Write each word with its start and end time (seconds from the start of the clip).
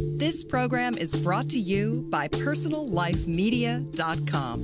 This 0.00 0.44
program 0.44 0.96
is 0.96 1.12
brought 1.22 1.50
to 1.50 1.58
you 1.58 2.06
by 2.10 2.28
PersonalLifeMedia.com. 2.28 4.60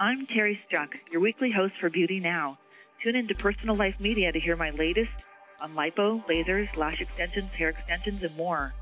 I'm 0.00 0.26
Terry 0.26 0.58
Stuck, 0.68 0.96
your 1.12 1.20
weekly 1.20 1.50
host 1.50 1.74
for 1.80 1.88
Beauty 1.88 2.18
Now. 2.18 2.58
Tune 3.02 3.14
in 3.14 3.28
to 3.28 3.34
Personal 3.36 3.76
Life 3.76 3.94
Media 4.00 4.32
to 4.32 4.40
hear 4.40 4.56
my 4.56 4.70
latest 4.70 5.12
on 5.60 5.74
lipo, 5.74 6.24
lasers, 6.28 6.74
lash 6.76 7.00
extensions, 7.00 7.52
hair 7.56 7.68
extensions, 7.70 8.24
and 8.24 8.36
more. 8.36 8.74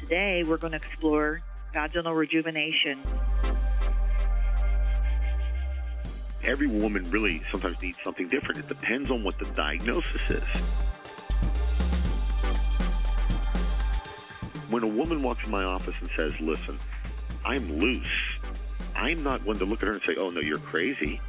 Today, 0.00 0.44
we're 0.46 0.58
going 0.58 0.72
to 0.72 0.76
explore 0.76 1.40
vaginal 1.72 2.14
rejuvenation. 2.14 3.02
Every 6.44 6.66
woman 6.66 7.10
really 7.10 7.42
sometimes 7.50 7.80
needs 7.82 7.98
something 8.04 8.28
different. 8.28 8.58
It 8.58 8.68
depends 8.68 9.10
on 9.10 9.24
what 9.24 9.38
the 9.38 9.46
diagnosis 9.46 10.20
is. 10.28 10.42
When 14.68 14.82
a 14.82 14.86
woman 14.86 15.22
walks 15.22 15.44
in 15.44 15.50
my 15.50 15.64
office 15.64 15.94
and 16.00 16.10
says, 16.16 16.32
Listen, 16.40 16.78
I'm 17.44 17.78
loose, 17.78 18.06
I'm 18.94 19.22
not 19.22 19.44
one 19.44 19.58
to 19.58 19.64
look 19.64 19.82
at 19.82 19.88
her 19.88 19.94
and 19.94 20.02
say, 20.04 20.14
Oh, 20.16 20.30
no, 20.30 20.40
you're 20.40 20.58
crazy. 20.58 21.20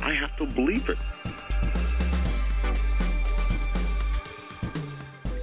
I 0.00 0.12
have 0.12 0.36
to 0.38 0.46
believe 0.46 0.88
it. 0.88 0.98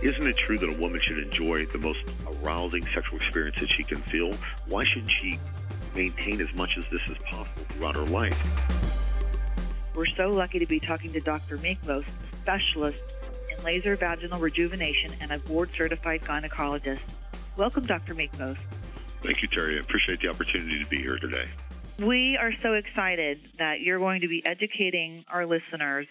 Isn't 0.01 0.27
it 0.27 0.35
true 0.35 0.57
that 0.57 0.67
a 0.67 0.77
woman 0.81 0.99
should 1.01 1.19
enjoy 1.19 1.65
the 1.67 1.77
most 1.77 1.99
arousing 2.43 2.85
sexual 2.93 3.17
experience 3.17 3.57
that 3.59 3.69
she 3.69 3.83
can 3.83 4.01
feel? 4.03 4.31
Why 4.67 4.83
should 4.85 5.09
she 5.21 5.39
maintain 5.95 6.41
as 6.41 6.53
much 6.55 6.77
as 6.77 6.85
this 6.91 7.01
as 7.09 7.17
possible 7.29 7.63
throughout 7.69 7.95
her 7.95 8.05
life? 8.05 8.37
We're 9.95 10.05
so 10.17 10.29
lucky 10.29 10.59
to 10.59 10.65
be 10.65 10.79
talking 10.79 11.13
to 11.13 11.19
Dr. 11.19 11.57
Miklos, 11.59 12.05
a 12.05 12.37
specialist 12.37 12.97
in 13.55 13.63
laser 13.63 13.95
vaginal 13.95 14.39
rejuvenation 14.39 15.11
and 15.21 15.31
a 15.31 15.39
board 15.39 15.69
certified 15.77 16.21
gynecologist. 16.23 17.01
Welcome, 17.57 17.83
Dr. 17.85 18.15
Miklos. 18.15 18.57
Thank 19.21 19.41
you, 19.41 19.47
Terry. 19.47 19.77
I 19.77 19.81
appreciate 19.81 20.19
the 20.21 20.29
opportunity 20.29 20.83
to 20.83 20.89
be 20.89 20.97
here 20.97 21.17
today. 21.17 21.47
We 21.99 22.37
are 22.41 22.51
so 22.63 22.73
excited 22.73 23.39
that 23.59 23.81
you're 23.81 23.99
going 23.99 24.21
to 24.21 24.27
be 24.27 24.43
educating 24.45 25.23
our 25.31 25.45
listeners 25.45 26.07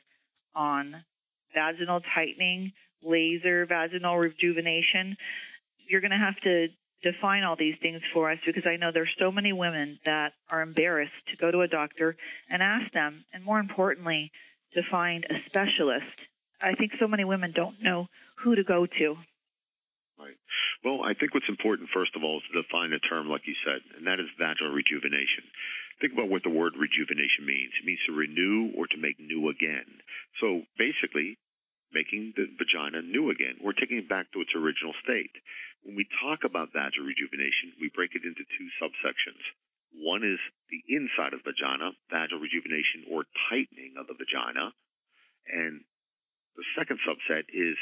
on 0.55 1.03
vaginal 1.53 2.01
tightening, 2.15 2.73
laser 3.03 3.67
vaginal 3.67 4.17
rejuvenation. 4.17 5.17
You're 5.93 6.01
going 6.01 6.17
to 6.17 6.17
have 6.17 6.41
to 6.49 6.69
define 7.03 7.45
all 7.45 7.55
these 7.55 7.77
things 7.83 8.01
for 8.15 8.33
us 8.33 8.39
because 8.47 8.65
I 8.65 8.81
know 8.81 8.89
there's 8.89 9.13
so 9.21 9.31
many 9.31 9.53
women 9.53 9.99
that 10.07 10.33
are 10.49 10.63
embarrassed 10.63 11.21
to 11.29 11.37
go 11.37 11.51
to 11.51 11.61
a 11.61 11.69
doctor 11.69 12.17
and 12.49 12.63
ask 12.63 12.91
them, 12.95 13.27
and 13.35 13.45
more 13.45 13.61
importantly, 13.61 14.33
to 14.73 14.81
find 14.91 15.27
a 15.29 15.37
specialist. 15.45 16.17
I 16.63 16.73
think 16.81 16.93
so 16.99 17.07
many 17.07 17.25
women 17.29 17.53
don't 17.53 17.83
know 17.83 18.07
who 18.43 18.57
to 18.57 18.65
go 18.65 18.87
to. 18.87 19.07
Right. 20.17 20.41
Well, 20.81 21.05
I 21.05 21.13
think 21.13 21.35
what's 21.35 21.53
important, 21.53 21.93
first 21.93 22.17
of 22.17 22.25
all, 22.25 22.41
is 22.41 22.49
to 22.49 22.63
define 22.63 22.97
a 22.97 23.03
term, 23.05 23.29
like 23.29 23.45
you 23.45 23.55
said, 23.61 23.85
and 23.93 24.07
that 24.07 24.17
is 24.17 24.33
vaginal 24.41 24.73
rejuvenation. 24.73 25.45
Think 26.01 26.15
about 26.17 26.33
what 26.33 26.41
the 26.41 26.57
word 26.57 26.73
rejuvenation 26.73 27.45
means. 27.45 27.77
It 27.77 27.85
means 27.85 28.01
to 28.09 28.17
renew 28.17 28.73
or 28.81 28.89
to 28.89 28.97
make 28.97 29.21
new 29.21 29.53
again. 29.53 30.01
So 30.41 30.65
basically, 30.81 31.37
making 31.93 32.33
the 32.37 32.49
vagina 32.57 33.05
new 33.05 33.31
again 33.31 33.61
or 33.63 33.73
taking 33.73 33.99
it 33.99 34.09
back 34.09 34.33
to 34.33 34.41
its 34.41 34.57
original 34.57 34.97
state. 35.05 35.33
When 35.83 35.99
we 35.99 36.07
talk 36.23 36.47
about 36.47 36.73
vaginal 36.73 37.11
rejuvenation, 37.11 37.75
we 37.83 37.91
break 37.91 38.15
it 38.15 38.23
into 38.23 38.47
two 38.55 38.69
subsections. 38.79 39.43
One 39.93 40.23
is 40.23 40.39
the 40.71 40.83
inside 40.89 41.35
of 41.35 41.43
the 41.43 41.53
vagina, 41.53 41.93
vaginal 42.09 42.41
rejuvenation 42.41 43.11
or 43.11 43.27
tightening 43.51 43.99
of 43.99 44.07
the 44.07 44.15
vagina. 44.15 44.73
And 45.51 45.83
the 46.57 46.65
second 46.79 47.01
subset 47.03 47.51
is 47.51 47.77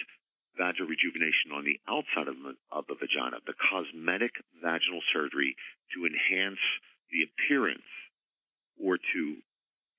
vaginal 0.56 0.88
rejuvenation 0.88 1.52
on 1.52 1.64
the 1.64 1.78
outside 1.86 2.26
of 2.26 2.36
the, 2.40 2.56
of 2.72 2.88
the 2.88 2.96
vagina, 2.96 3.38
the 3.46 3.54
cosmetic 3.54 4.32
vaginal 4.58 5.04
surgery 5.12 5.54
to 5.94 6.08
enhance 6.08 6.62
the 7.12 7.28
appearance 7.28 7.86
or 8.80 8.96
to 8.96 9.22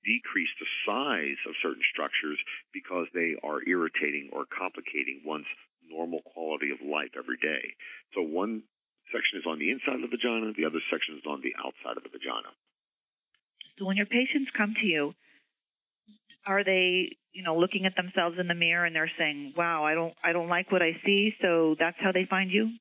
decrease 0.04 0.50
the 0.58 0.66
size 0.84 1.38
of 1.46 1.54
certain 1.62 1.82
structures 1.92 2.38
because 2.74 3.06
they 3.14 3.38
are 3.46 3.62
irritating 3.62 4.28
or 4.34 4.44
complicating 4.50 5.22
one's 5.24 5.46
normal 5.92 6.24
quality 6.32 6.72
of 6.72 6.80
life 6.80 7.12
every 7.14 7.36
day. 7.36 7.76
So 8.16 8.24
one 8.24 8.64
section 9.12 9.38
is 9.38 9.46
on 9.46 9.60
the 9.60 9.68
inside 9.68 10.00
of 10.00 10.08
the 10.08 10.12
vagina, 10.12 10.56
the 10.56 10.64
other 10.64 10.80
section 10.88 11.20
is 11.20 11.26
on 11.28 11.44
the 11.44 11.52
outside 11.60 12.00
of 12.00 12.02
the 12.02 12.12
vagina. 12.12 12.50
So 13.78 13.84
when 13.84 13.96
your 14.00 14.08
patients 14.08 14.50
come 14.56 14.74
to 14.80 14.86
you, 14.86 15.12
are 16.46 16.64
they, 16.64 17.16
you 17.32 17.42
know, 17.44 17.56
looking 17.56 17.86
at 17.86 17.94
themselves 17.94 18.36
in 18.40 18.48
the 18.48 18.58
mirror 18.58 18.84
and 18.84 18.94
they're 18.94 19.10
saying, 19.18 19.54
"Wow, 19.56 19.84
I 19.84 19.94
don't 19.94 20.14
I 20.24 20.32
don't 20.32 20.48
like 20.48 20.72
what 20.72 20.82
I 20.82 20.98
see." 21.04 21.34
So 21.40 21.76
that's 21.78 21.96
how 22.00 22.12
they 22.12 22.24
find 22.26 22.50
you? 22.50 22.72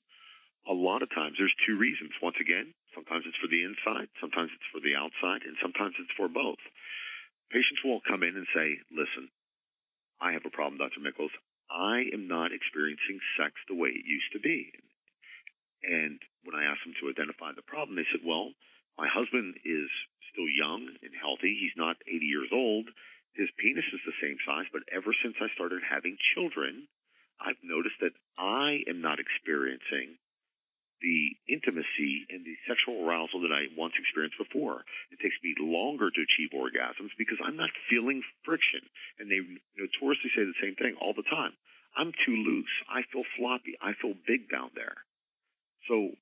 A 0.68 0.74
lot 0.74 1.02
of 1.02 1.10
times 1.10 1.38
there's 1.38 1.54
two 1.66 1.78
reasons. 1.78 2.12
Once 2.22 2.38
again, 2.42 2.74
sometimes 2.94 3.26
it's 3.26 3.38
for 3.38 3.48
the 3.48 3.64
inside, 3.64 4.10
sometimes 4.20 4.52
it's 4.54 4.70
for 4.72 4.80
the 4.80 4.96
outside, 4.96 5.42
and 5.46 5.58
sometimes 5.62 5.96
it's 6.00 6.12
for 6.18 6.28
both. 6.28 6.60
Patients 7.50 7.84
will 7.84 8.02
come 8.08 8.24
in 8.24 8.36
and 8.36 8.48
say, 8.54 8.80
listen, 8.92 9.30
I 10.22 10.32
have 10.32 10.46
a 10.46 10.54
problem, 10.54 10.78
Dr. 10.78 11.02
Miklos. 11.02 11.34
I 11.72 12.12
am 12.14 12.28
not 12.28 12.52
experiencing 12.52 13.24
sex 13.40 13.56
the 13.68 13.80
way 13.80 13.90
it 13.90 14.06
used 14.06 14.32
to 14.34 14.44
be. 14.44 14.72
And 15.84 16.20
when 16.44 16.54
I 16.54 16.68
asked 16.68 16.84
them 16.86 16.94
to 17.02 17.10
identify 17.10 17.56
the 17.56 17.66
problem, 17.66 17.96
they 17.96 18.08
said, 18.12 18.22
well, 18.22 18.54
my 19.00 19.08
husband 19.08 19.58
is 19.66 19.90
still 20.30 20.48
young 20.48 20.86
and 21.02 21.14
healthy. 21.16 21.58
He's 21.58 21.76
not 21.80 21.98
80 22.06 22.26
years 22.26 22.52
old. 22.54 22.92
His 23.34 23.50
penis 23.58 23.88
is 23.96 24.04
the 24.06 24.20
same 24.22 24.38
size, 24.46 24.68
but 24.70 24.86
ever 24.92 25.16
since 25.24 25.40
I 25.40 25.50
started 25.56 25.82
having 25.82 26.20
children, 26.36 26.86
I've 27.40 27.60
noticed 27.64 27.98
that 28.04 28.14
I 28.38 28.84
am 28.86 29.02
not 29.02 29.18
experiencing 29.18 30.21
the 31.02 31.36
intimacy 31.50 32.30
and 32.30 32.46
the 32.46 32.56
sexual 32.70 33.02
arousal 33.02 33.42
that 33.42 33.54
I 33.54 33.74
once 33.74 33.98
experienced 33.98 34.38
before. 34.38 34.86
It 35.10 35.20
takes 35.20 35.38
me 35.42 35.58
longer 35.58 36.14
to 36.14 36.22
achieve 36.22 36.54
orgasms 36.54 37.12
because 37.18 37.42
I'm 37.42 37.58
not 37.58 37.74
feeling 37.90 38.22
friction. 38.46 38.86
And 39.18 39.28
they 39.28 39.42
notoriously 39.76 40.32
say 40.38 40.46
the 40.46 40.62
same 40.62 40.78
thing 40.78 40.96
all 41.02 41.18
the 41.18 41.26
time. 41.26 41.58
I'm 41.98 42.14
too 42.24 42.38
loose. 42.38 42.72
I 42.88 43.04
feel 43.12 43.26
floppy. 43.36 43.76
I 43.82 43.98
feel 44.00 44.14
big 44.14 44.48
down 44.48 44.72
there. 44.78 45.04
So 45.90 46.16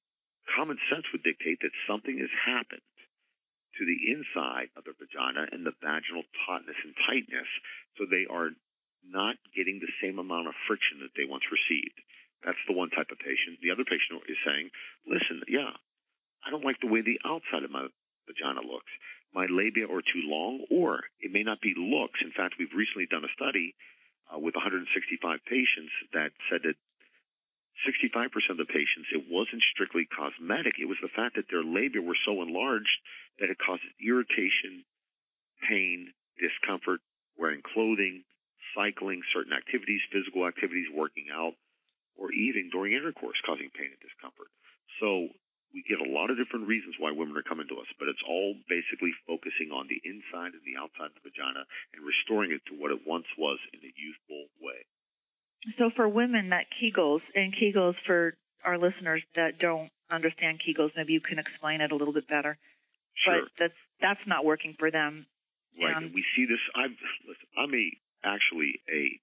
common 0.56 0.79
sense 0.89 1.06
would 1.12 1.28
dictate 1.28 1.62
that 1.62 1.75
something 1.85 2.18
has 2.18 2.31
happened 2.34 2.81
to 3.78 3.84
the 3.85 4.00
inside 4.12 4.73
of 4.73 4.88
the 4.88 4.97
vagina 4.97 5.45
and 5.51 5.62
the 5.62 5.75
vaginal 5.78 6.25
tautness 6.47 6.79
and 6.81 6.95
tightness. 7.06 7.47
So 8.00 8.07
they 8.09 8.25
are 8.25 8.56
not 9.06 9.38
getting 9.56 9.79
the 9.79 9.91
same 10.01 10.19
amount 10.19 10.47
of 10.47 10.56
friction 10.68 11.00
that 11.06 11.13
they 11.16 11.29
once 11.29 11.45
received. 11.47 11.95
That's 12.45 12.61
the 12.67 12.75
one 12.75 12.89
type 12.89 13.11
of 13.11 13.19
patient. 13.19 13.59
The 13.61 13.72
other 13.72 13.83
patient 13.83 14.23
is 14.27 14.39
saying, 14.45 14.72
listen, 15.03 15.44
yeah, 15.47 15.75
I 16.45 16.50
don't 16.50 16.63
like 16.63 16.79
the 16.79 16.88
way 16.91 17.01
the 17.01 17.19
outside 17.27 17.63
of 17.63 17.72
my 17.72 17.88
vagina 18.27 18.63
looks. 18.63 18.91
My 19.35 19.45
labia 19.45 19.85
are 19.85 20.01
too 20.01 20.25
long, 20.25 20.66
or 20.72 21.03
it 21.19 21.31
may 21.31 21.44
not 21.44 21.61
be 21.61 21.75
looks. 21.77 22.23
In 22.23 22.31
fact, 22.31 22.55
we've 22.57 22.73
recently 22.73 23.05
done 23.05 23.27
a 23.27 23.35
study 23.35 23.75
uh, 24.31 24.39
with 24.39 24.55
165 24.55 24.89
patients 25.45 25.94
that 26.13 26.31
said 26.50 26.63
that 26.63 26.79
65% 27.88 28.27
of 28.50 28.57
the 28.57 28.67
patients, 28.67 29.07
it 29.13 29.29
wasn't 29.29 29.63
strictly 29.71 30.07
cosmetic. 30.09 30.75
It 30.81 30.89
was 30.89 31.00
the 31.01 31.13
fact 31.13 31.35
that 31.35 31.47
their 31.47 31.63
labia 31.63 32.01
were 32.01 32.17
so 32.25 32.41
enlarged 32.41 32.97
that 33.39 33.50
it 33.50 33.57
causes 33.61 33.88
irritation, 34.03 34.83
pain, 35.63 36.11
discomfort, 36.39 37.00
wearing 37.38 37.61
clothing, 37.63 38.23
cycling, 38.75 39.21
certain 39.31 39.53
activities, 39.53 40.01
physical 40.11 40.47
activities, 40.47 40.91
working 40.91 41.31
out, 41.31 41.56
or 42.19 42.31
eating 42.35 42.69
during 42.69 42.94
intercourse, 42.94 43.40
causing 43.47 43.72
pain 43.72 43.90
and 43.90 44.03
discomfort. 44.03 44.52
So 45.00 45.31
we 45.74 45.86
get 45.88 46.04
a 46.04 46.10
lot 46.12 46.30
of 46.30 46.38
different 46.38 46.68
reasons 46.68 47.00
why 47.00 47.16
women 47.16 47.38
are 47.38 47.45
coming 47.45 47.68
to 47.69 47.80
us, 47.80 47.89
but 47.98 48.12
it's 48.12 48.21
all 48.27 48.57
basically 48.68 49.16
focusing 49.24 49.71
on 49.71 49.88
the 49.88 50.01
inside 50.04 50.57
and 50.57 50.66
the 50.66 50.75
outside 50.75 51.13
of 51.13 51.18
the 51.21 51.30
vagina 51.30 51.63
and 51.94 52.04
restoring 52.04 52.51
it 52.51 52.62
to 52.68 52.74
what 52.75 52.92
it 52.92 53.06
once 53.06 53.30
was 53.38 53.62
in 53.71 53.80
a 53.80 53.94
youthful 53.95 54.50
way. 54.60 54.83
So 55.77 55.92
for 55.95 56.07
women 56.07 56.50
that 56.50 56.66
Kegels, 56.74 57.21
and 57.36 57.54
Kegels 57.54 57.95
for 58.06 58.33
our 58.66 58.77
listeners 58.77 59.24
that 59.36 59.60
don't 59.60 59.89
understand 60.10 60.60
Kegels, 60.60 60.92
maybe 60.95 61.13
you 61.13 61.21
can 61.21 61.39
explain 61.39 61.81
it 61.81 61.92
a 61.92 61.95
little 61.95 62.13
bit 62.13 62.27
better. 62.27 62.57
Sure. 63.16 63.42
But 63.44 63.51
that's 63.60 63.80
that's 64.01 64.25
not 64.25 64.45
working 64.45 64.75
for 64.80 64.89
them. 64.89 65.25
Right. 65.77 65.95
And 65.95 66.06
And 66.06 66.13
we 66.16 66.24
see 66.36 66.45
this. 66.45 66.60
I'm 66.75 66.95
listen, 67.27 67.48
I'm 67.57 67.74
a 67.75 67.88
actually 68.24 68.80
a 68.89 69.19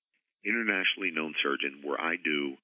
internationally 0.47 1.11
known 1.11 1.35
surgeon 1.43 1.81
where 1.83 2.01
I 2.01 2.17
do 2.23 2.57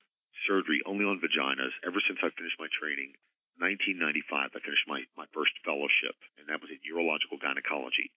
surgery 0.47 0.81
only 0.87 1.05
on 1.05 1.21
vaginas 1.21 1.75
ever 1.87 2.01
since 2.05 2.19
I 2.23 2.31
finished 2.35 2.61
my 2.61 2.69
training. 2.73 3.15
1995, 3.61 4.57
I 4.57 4.61
finished 4.65 4.89
my, 4.89 5.05
my 5.15 5.29
first 5.31 5.53
fellowship, 5.63 6.17
and 6.41 6.49
that 6.49 6.59
was 6.59 6.73
in 6.73 6.81
urological 6.83 7.39
gynecology. 7.39 8.11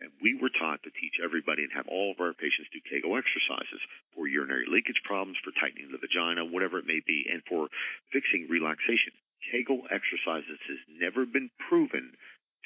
And 0.00 0.10
we 0.20 0.34
were 0.36 0.52
taught 0.52 0.82
to 0.82 0.92
teach 0.96 1.20
everybody 1.20 1.62
and 1.62 1.72
have 1.76 1.88
all 1.88 2.12
of 2.12 2.20
our 2.20 2.32
patients 2.32 2.72
do 2.72 2.80
Kegel 2.84 3.16
exercises 3.16 3.80
for 4.16 4.26
urinary 4.26 4.64
leakage 4.66 5.00
problems, 5.04 5.38
for 5.44 5.52
tightening 5.56 5.92
the 5.92 6.00
vagina, 6.00 6.44
whatever 6.44 6.80
it 6.80 6.88
may 6.88 7.00
be, 7.04 7.28
and 7.28 7.44
for 7.44 7.68
fixing 8.12 8.48
relaxation. 8.48 9.12
Kegel 9.52 9.84
exercises 9.92 10.60
has 10.68 10.80
never 10.88 11.24
been 11.24 11.52
proven 11.68 12.12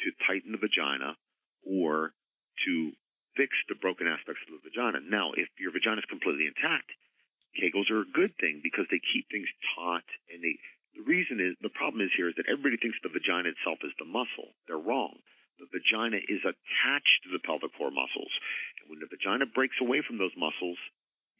to 0.02 0.08
tighten 0.26 0.54
the 0.54 0.62
vagina 0.62 1.14
or 1.62 2.14
to 2.66 2.94
fix 3.36 3.50
the 3.66 3.78
broken 3.78 4.06
aspects 4.06 4.42
of 4.46 4.54
the 4.54 4.62
vagina. 4.62 5.02
Now, 5.02 5.34
if 5.34 5.50
your 5.58 5.74
vagina 5.74 6.02
is 6.02 6.10
completely 6.10 6.46
intact, 6.46 6.90
Kegels 7.64 7.88
are 7.88 8.04
a 8.04 8.12
good 8.12 8.36
thing 8.36 8.60
because 8.60 8.84
they 8.92 9.00
keep 9.00 9.24
things 9.32 9.48
taut 9.72 10.04
and 10.28 10.44
they 10.44 10.60
the 10.94 11.02
reason 11.02 11.42
is 11.42 11.58
the 11.58 11.74
problem 11.74 12.06
is 12.06 12.14
here 12.14 12.30
is 12.30 12.38
that 12.38 12.46
everybody 12.46 12.78
thinks 12.78 12.94
the 13.02 13.10
vagina 13.10 13.50
itself 13.50 13.82
is 13.82 13.90
the 13.98 14.06
muscle. 14.06 14.54
They're 14.70 14.78
wrong. 14.78 15.18
The 15.58 15.66
vagina 15.66 16.22
is 16.22 16.42
attached 16.46 17.18
to 17.26 17.34
the 17.34 17.42
pelvic 17.42 17.74
floor 17.74 17.90
muscles. 17.90 18.30
And 18.78 18.90
when 18.90 19.02
the 19.02 19.10
vagina 19.10 19.46
breaks 19.50 19.78
away 19.82 20.06
from 20.06 20.22
those 20.22 20.34
muscles, 20.38 20.78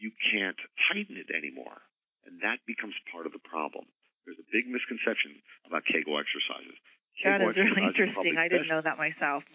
you 0.03 0.11
can't 0.31 0.59
tighten 0.91 1.15
it 1.15 1.31
anymore. 1.31 1.87
And 2.26 2.43
that 2.43 2.67
becomes 2.67 2.99
part 3.15 3.31
of 3.31 3.32
the 3.35 3.43
problem. 3.43 3.87
There's 4.26 4.43
a 4.43 4.49
big 4.50 4.67
misconception 4.67 5.38
about 5.67 5.87
Kegel 5.87 6.19
exercises. 6.19 6.75
Kegel 7.23 7.55
that 7.55 7.55
is 7.55 7.62
really 7.62 7.87
interesting. 7.94 8.35
I 8.35 8.50
didn't 8.50 8.67
best, 8.67 8.75
know 8.75 8.82
that 8.82 8.99
myself. 8.99 9.47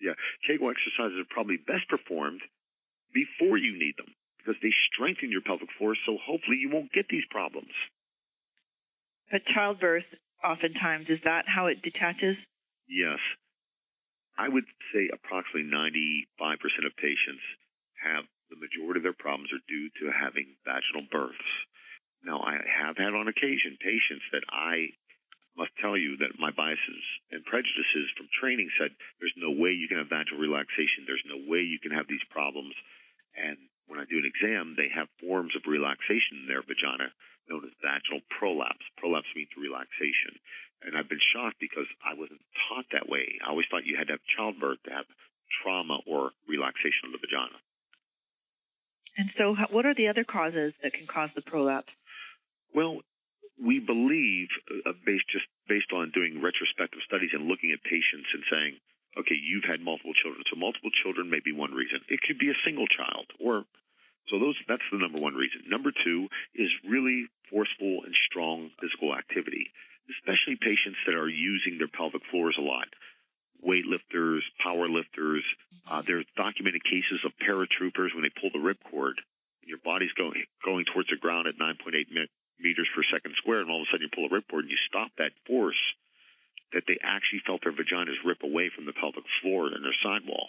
Yeah, 0.00 0.16
Kegel 0.48 0.72
exercises 0.72 1.20
are 1.20 1.28
probably 1.28 1.60
best 1.60 1.92
performed 1.92 2.40
before 3.12 3.60
you 3.60 3.76
need 3.76 4.00
them 4.00 4.11
because 4.42 4.60
they 4.62 4.74
strengthen 4.92 5.30
your 5.30 5.40
pelvic 5.40 5.70
floor, 5.78 5.94
so 6.06 6.18
hopefully 6.18 6.58
you 6.58 6.70
won't 6.70 6.92
get 6.92 7.06
these 7.08 7.24
problems. 7.30 7.72
But 9.30 9.46
childbirth, 9.54 10.04
oftentimes, 10.44 11.06
is 11.08 11.20
that 11.24 11.46
how 11.46 11.66
it 11.66 11.82
detaches? 11.82 12.36
Yes. 12.88 13.18
I 14.36 14.48
would 14.48 14.66
say 14.92 15.08
approximately 15.12 15.70
95% 15.70 16.26
of 16.84 16.96
patients 16.96 17.44
have 18.02 18.24
the 18.50 18.60
majority 18.60 18.98
of 19.00 19.06
their 19.06 19.16
problems 19.16 19.52
are 19.52 19.64
due 19.68 19.88
to 20.00 20.12
having 20.12 20.56
vaginal 20.66 21.08
births. 21.08 21.48
Now, 22.24 22.40
I 22.44 22.60
have 22.60 22.96
had 22.98 23.14
on 23.14 23.28
occasion 23.28 23.80
patients 23.80 24.28
that 24.32 24.44
I 24.52 24.92
must 25.56 25.72
tell 25.80 25.96
you 25.96 26.16
that 26.20 26.40
my 26.40 26.50
biases 26.52 27.04
and 27.30 27.44
prejudices 27.44 28.08
from 28.16 28.28
training 28.40 28.68
said 28.76 28.92
there's 29.20 29.36
no 29.36 29.52
way 29.52 29.72
you 29.72 29.88
can 29.88 29.98
have 29.98 30.08
vaginal 30.08 30.40
relaxation. 30.40 31.04
There's 31.04 31.24
no 31.28 31.44
way 31.44 31.60
you 31.60 31.80
can 31.80 31.92
have 31.92 32.08
these 32.08 32.24
problems. 32.32 32.72
And 33.36 33.56
when 33.86 34.00
I 34.00 34.06
do 34.06 34.18
an 34.18 34.28
exam, 34.28 34.74
they 34.76 34.88
have 34.94 35.08
forms 35.20 35.54
of 35.56 35.66
relaxation 35.66 36.42
in 36.42 36.46
their 36.48 36.62
vagina 36.62 37.10
known 37.50 37.66
as 37.66 37.74
vaginal 37.82 38.22
prolapse. 38.30 38.84
Prolapse 38.96 39.28
means 39.34 39.50
relaxation. 39.58 40.38
And 40.82 40.96
I've 40.96 41.08
been 41.08 41.22
shocked 41.34 41.58
because 41.60 41.86
I 42.02 42.14
wasn't 42.14 42.42
taught 42.68 42.86
that 42.92 43.08
way. 43.08 43.38
I 43.42 43.50
always 43.50 43.66
thought 43.70 43.86
you 43.86 43.96
had 43.96 44.08
to 44.10 44.18
have 44.18 44.32
childbirth 44.34 44.82
to 44.86 44.90
have 44.90 45.06
trauma 45.62 45.98
or 46.06 46.32
relaxation 46.48 47.10
of 47.10 47.12
the 47.12 47.22
vagina. 47.22 47.58
And 49.16 49.28
so, 49.36 49.54
what 49.70 49.84
are 49.84 49.94
the 49.94 50.08
other 50.08 50.24
causes 50.24 50.72
that 50.82 50.94
can 50.94 51.06
cause 51.06 51.28
the 51.36 51.42
prolapse? 51.42 51.92
Well, 52.74 53.04
we 53.60 53.78
believe, 53.78 54.48
uh, 54.86 54.96
based 55.04 55.28
just 55.28 55.44
based 55.68 55.92
on 55.92 56.10
doing 56.10 56.40
retrospective 56.40 57.04
studies 57.04 57.30
and 57.36 57.46
looking 57.46 57.70
at 57.70 57.84
patients 57.84 58.32
and 58.32 58.42
saying, 58.50 58.74
okay, 59.18 59.36
you've 59.36 59.68
had 59.68 59.80
multiple 59.80 60.14
children, 60.14 60.42
so 60.48 60.56
multiple 60.56 60.90
children 61.02 61.30
may 61.30 61.40
be 61.40 61.52
one 61.52 61.72
reason. 61.72 62.00
It 62.08 62.20
could 62.22 62.38
be 62.38 62.50
a 62.50 62.62
single 62.64 62.86
child, 62.86 63.26
or 63.40 63.64
so 64.28 64.38
those 64.38 64.56
that's 64.68 64.86
the 64.90 64.98
number 64.98 65.18
one 65.18 65.34
reason. 65.34 65.68
Number 65.68 65.92
two 65.92 66.28
is 66.54 66.70
really 66.88 67.26
forceful 67.50 68.04
and 68.04 68.14
strong 68.30 68.70
physical 68.80 69.14
activity, 69.14 69.70
especially 70.08 70.56
patients 70.56 70.98
that 71.06 71.14
are 71.14 71.28
using 71.28 71.78
their 71.78 71.90
pelvic 71.90 72.22
floors 72.30 72.56
a 72.58 72.62
lot. 72.62 72.88
Weightlifters, 73.62 74.42
power 74.58 74.88
lifters. 74.88 75.44
Uh, 75.86 76.02
there's 76.06 76.26
documented 76.36 76.82
cases 76.82 77.22
of 77.24 77.32
paratroopers 77.38 78.14
when 78.14 78.22
they 78.22 78.34
pull 78.34 78.50
the 78.50 78.58
ripcord, 78.62 79.20
and 79.62 79.68
your 79.68 79.78
body's 79.84 80.12
going 80.16 80.44
going 80.64 80.84
towards 80.86 81.10
the 81.10 81.16
ground 81.20 81.46
at 81.46 81.58
9.8 81.58 81.92
meters 82.58 82.88
per 82.94 83.02
second 83.12 83.34
square, 83.36 83.60
and 83.60 83.70
all 83.70 83.82
of 83.82 83.86
a 83.86 83.90
sudden 83.90 84.06
you 84.06 84.14
pull 84.14 84.26
a 84.26 84.34
ripcord 84.34 84.66
and 84.66 84.70
you 84.70 84.80
stop 84.88 85.10
that 85.18 85.34
force, 85.46 85.78
that 86.74 86.84
they 86.86 86.98
actually 87.02 87.40
felt 87.46 87.62
their 87.62 87.72
vaginas 87.72 88.18
rip 88.24 88.42
away 88.42 88.70
from 88.74 88.86
the 88.86 88.92
pelvic 88.92 89.24
floor 89.40 89.68
and 89.68 89.84
their 89.84 89.96
sidewall. 90.02 90.48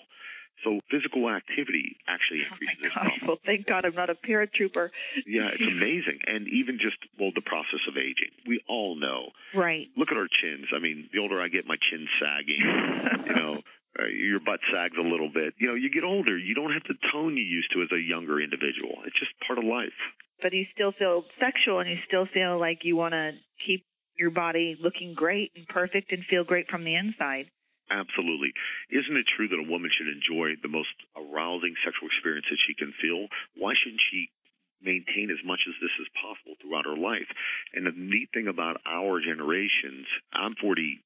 So 0.63 0.79
physical 0.89 1.27
activity 1.29 1.97
actually 2.07 2.45
increases. 2.47 2.93
Oh 2.95 3.03
my 3.03 3.09
gosh! 3.09 3.19
Well, 3.27 3.39
thank 3.43 3.65
God 3.65 3.83
I'm 3.83 3.95
not 3.95 4.09
a 4.09 4.15
paratrooper. 4.15 4.89
Yeah, 5.27 5.51
it's 5.51 5.65
amazing, 5.65 6.23
and 6.25 6.47
even 6.47 6.79
just 6.79 6.95
well, 7.19 7.31
the 7.35 7.41
process 7.43 7.83
of 7.89 7.97
aging. 7.97 8.31
We 8.47 8.63
all 8.69 8.95
know. 8.95 9.33
Right. 9.53 9.87
Look 9.97 10.09
at 10.11 10.17
our 10.17 10.29
chins. 10.31 10.67
I 10.73 10.79
mean, 10.79 11.09
the 11.11 11.19
older 11.19 11.41
I 11.41 11.49
get, 11.49 11.67
my 11.67 11.75
chin's 11.89 12.07
sagging. 12.15 12.63
you 13.27 13.35
know, 13.35 13.53
uh, 13.99 14.07
your 14.07 14.39
butt 14.39 14.61
sags 14.71 14.95
a 14.95 15.03
little 15.03 15.29
bit. 15.29 15.53
You 15.59 15.67
know, 15.67 15.75
you 15.75 15.89
get 15.89 16.05
older, 16.05 16.37
you 16.37 16.55
don't 16.55 16.71
have 16.71 16.87
the 16.87 16.95
tone 17.11 17.35
you 17.35 17.43
used 17.43 17.73
to 17.73 17.81
as 17.81 17.91
a 17.91 17.99
younger 17.99 18.39
individual. 18.39 19.03
It's 19.03 19.19
just 19.19 19.33
part 19.45 19.59
of 19.59 19.65
life 19.65 19.97
but 20.41 20.53
you 20.53 20.65
still 20.73 20.91
feel 20.91 21.23
sexual 21.39 21.79
and 21.79 21.89
you 21.89 21.95
still 22.05 22.27
feel 22.31 22.59
like 22.59 22.79
you 22.83 22.95
want 22.97 23.13
to 23.13 23.31
keep 23.65 23.85
your 24.23 24.31
body 24.31 24.79
looking 24.79 25.13
great 25.13 25.51
and 25.55 25.67
perfect 25.67 26.15
and 26.15 26.23
feel 26.31 26.47
great 26.47 26.71
from 26.71 26.87
the 26.87 26.95
inside. 26.95 27.51
Absolutely. 27.91 28.55
Isn't 28.87 29.19
it 29.19 29.27
true 29.35 29.51
that 29.51 29.59
a 29.59 29.67
woman 29.67 29.91
should 29.91 30.07
enjoy 30.07 30.55
the 30.63 30.71
most 30.71 30.95
arousing 31.19 31.75
sexual 31.83 32.07
experience 32.07 32.47
that 32.47 32.63
she 32.63 32.73
can 32.73 32.95
feel? 33.03 33.27
Why 33.59 33.75
shouldn't 33.75 33.99
she 34.07 34.31
maintain 34.79 35.27
as 35.27 35.43
much 35.43 35.67
as 35.67 35.75
this 35.83 35.91
as 35.99 36.07
possible 36.15 36.55
throughout 36.63 36.87
her 36.87 36.95
life? 36.95 37.27
And 37.75 37.83
the 37.83 37.91
neat 37.91 38.31
thing 38.31 38.47
about 38.47 38.79
our 38.87 39.19
generations, 39.19 40.07
I'm 40.31 40.55
46 40.55 41.03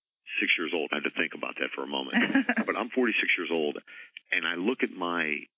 years 0.61 0.71
old. 0.77 0.93
I 0.93 1.01
had 1.01 1.09
to 1.09 1.17
think 1.17 1.33
about 1.33 1.57
that 1.57 1.73
for 1.73 1.81
a 1.81 1.89
moment. 1.89 2.21
but 2.69 2.77
I'm 2.77 2.93
46 2.93 3.17
years 3.41 3.49
old, 3.49 3.81
and 4.29 4.45
I 4.45 4.53
look 4.53 4.85
at 4.85 4.93
my 4.93 5.49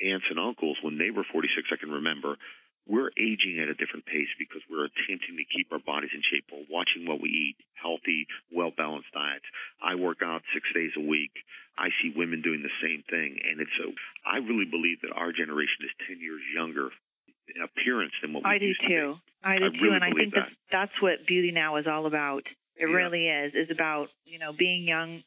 aunts 0.00 0.26
and 0.32 0.40
uncles 0.40 0.80
when 0.82 0.96
they 0.96 1.12
were 1.12 1.28
46, 1.28 1.68
I 1.70 1.76
can 1.76 1.92
remember 1.92 2.40
we're 2.86 3.10
aging 3.16 3.60
at 3.64 3.68
a 3.68 3.74
different 3.74 4.04
pace 4.04 4.28
because 4.38 4.60
we're 4.68 4.84
attempting 4.84 5.40
to 5.40 5.46
keep 5.48 5.72
our 5.72 5.80
bodies 5.80 6.12
in 6.12 6.20
shape. 6.20 6.44
We're 6.52 6.68
watching 6.68 7.08
what 7.08 7.20
we 7.20 7.28
eat, 7.28 7.56
healthy, 7.80 8.26
well 8.52 8.72
balanced 8.76 9.12
diets. 9.12 9.48
I 9.80 9.96
work 9.96 10.20
out 10.22 10.42
six 10.52 10.68
days 10.74 10.92
a 10.96 11.00
week. 11.00 11.32
I 11.78 11.88
see 12.02 12.12
women 12.14 12.42
doing 12.42 12.62
the 12.62 12.76
same 12.84 13.02
thing, 13.08 13.40
and 13.40 13.60
it's 13.60 13.72
so. 13.80 13.90
I 14.24 14.38
really 14.38 14.68
believe 14.68 15.00
that 15.02 15.12
our 15.16 15.32
generation 15.32 15.88
is 15.88 15.92
ten 16.06 16.20
years 16.20 16.42
younger 16.54 16.90
in 17.48 17.62
appearance 17.62 18.12
than 18.20 18.32
what 18.32 18.44
we 18.44 18.50
I 18.50 18.58
do 18.58 18.72
too. 18.86 19.16
I 19.42 19.58
do 19.58 19.66
I 19.66 19.68
too, 19.70 19.80
really 19.80 19.96
and 19.96 20.04
I 20.04 20.12
think 20.12 20.34
that. 20.34 20.48
that's 20.70 20.96
what 21.00 21.26
beauty 21.26 21.52
now 21.52 21.76
is 21.76 21.86
all 21.86 22.06
about. 22.06 22.44
It 22.76 22.88
yeah. 22.88 22.94
really 22.94 23.28
is. 23.28 23.54
Is 23.54 23.70
about 23.70 24.08
you 24.24 24.38
know 24.38 24.52
being 24.52 24.86
young 24.86 25.24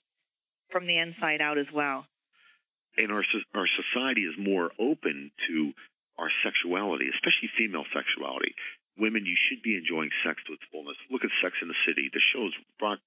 from 0.70 0.86
the 0.86 0.98
inside 0.98 1.42
out 1.42 1.58
as 1.58 1.68
well. 1.74 2.06
And 2.98 3.12
our 3.12 3.24
our 3.56 3.68
society 3.68 4.22
is 4.22 4.36
more 4.38 4.72
open 4.80 5.32
to 5.50 5.74
our 6.18 6.32
sexuality, 6.44 7.10
especially 7.14 7.50
female 7.58 7.86
sexuality. 7.94 8.54
Women, 8.98 9.26
you 9.26 9.38
should 9.38 9.62
be 9.62 9.78
enjoying 9.78 10.10
sex 10.26 10.42
to 10.48 10.54
its 10.54 10.66
fullness. 10.72 10.98
Look 11.14 11.24
at 11.24 11.30
Sex 11.42 11.54
in 11.62 11.70
the 11.70 11.78
City. 11.86 12.10
The 12.10 12.22
show 12.34 12.50
has 12.50 12.56
brought 12.82 12.98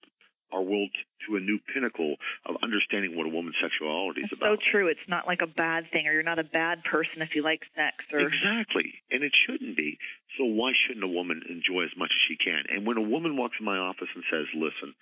our 0.53 0.63
world 0.63 0.91
to 1.27 1.37
a 1.37 1.41
new 1.41 1.59
pinnacle 1.75 2.17
of 2.47 2.57
understanding 2.63 3.17
what 3.17 3.27
a 3.27 3.29
woman's 3.29 3.59
sexuality 3.63 4.23
is 4.23 4.31
That's 4.31 4.41
about. 4.41 4.59
So 4.59 4.71
true. 4.71 4.89
It's 4.89 5.09
not 5.09 5.27
like 5.27 5.43
a 5.43 5.47
bad 5.47 5.91
thing, 5.93 6.07
or 6.07 6.13
you're 6.13 6.27
not 6.27 6.39
a 6.39 6.47
bad 6.47 6.83
person 6.85 7.23
if 7.23 7.35
you 7.35 7.43
like 7.43 7.63
sex. 7.75 8.03
Or 8.13 8.21
exactly, 8.21 9.03
and 9.11 9.23
it 9.23 9.33
shouldn't 9.47 9.77
be. 9.77 9.99
So 10.39 10.45
why 10.45 10.73
shouldn't 10.87 11.05
a 11.05 11.11
woman 11.11 11.43
enjoy 11.49 11.85
as 11.85 11.95
much 11.97 12.11
as 12.11 12.23
she 12.27 12.37
can? 12.37 12.67
And 12.71 12.87
when 12.87 12.99
a 12.99 13.03
woman 13.03 13.37
walks 13.37 13.57
in 13.59 13.67
my 13.67 13.79
office 13.79 14.11
and 14.15 14.25
says, 14.31 14.47
"Listen, 14.55 14.95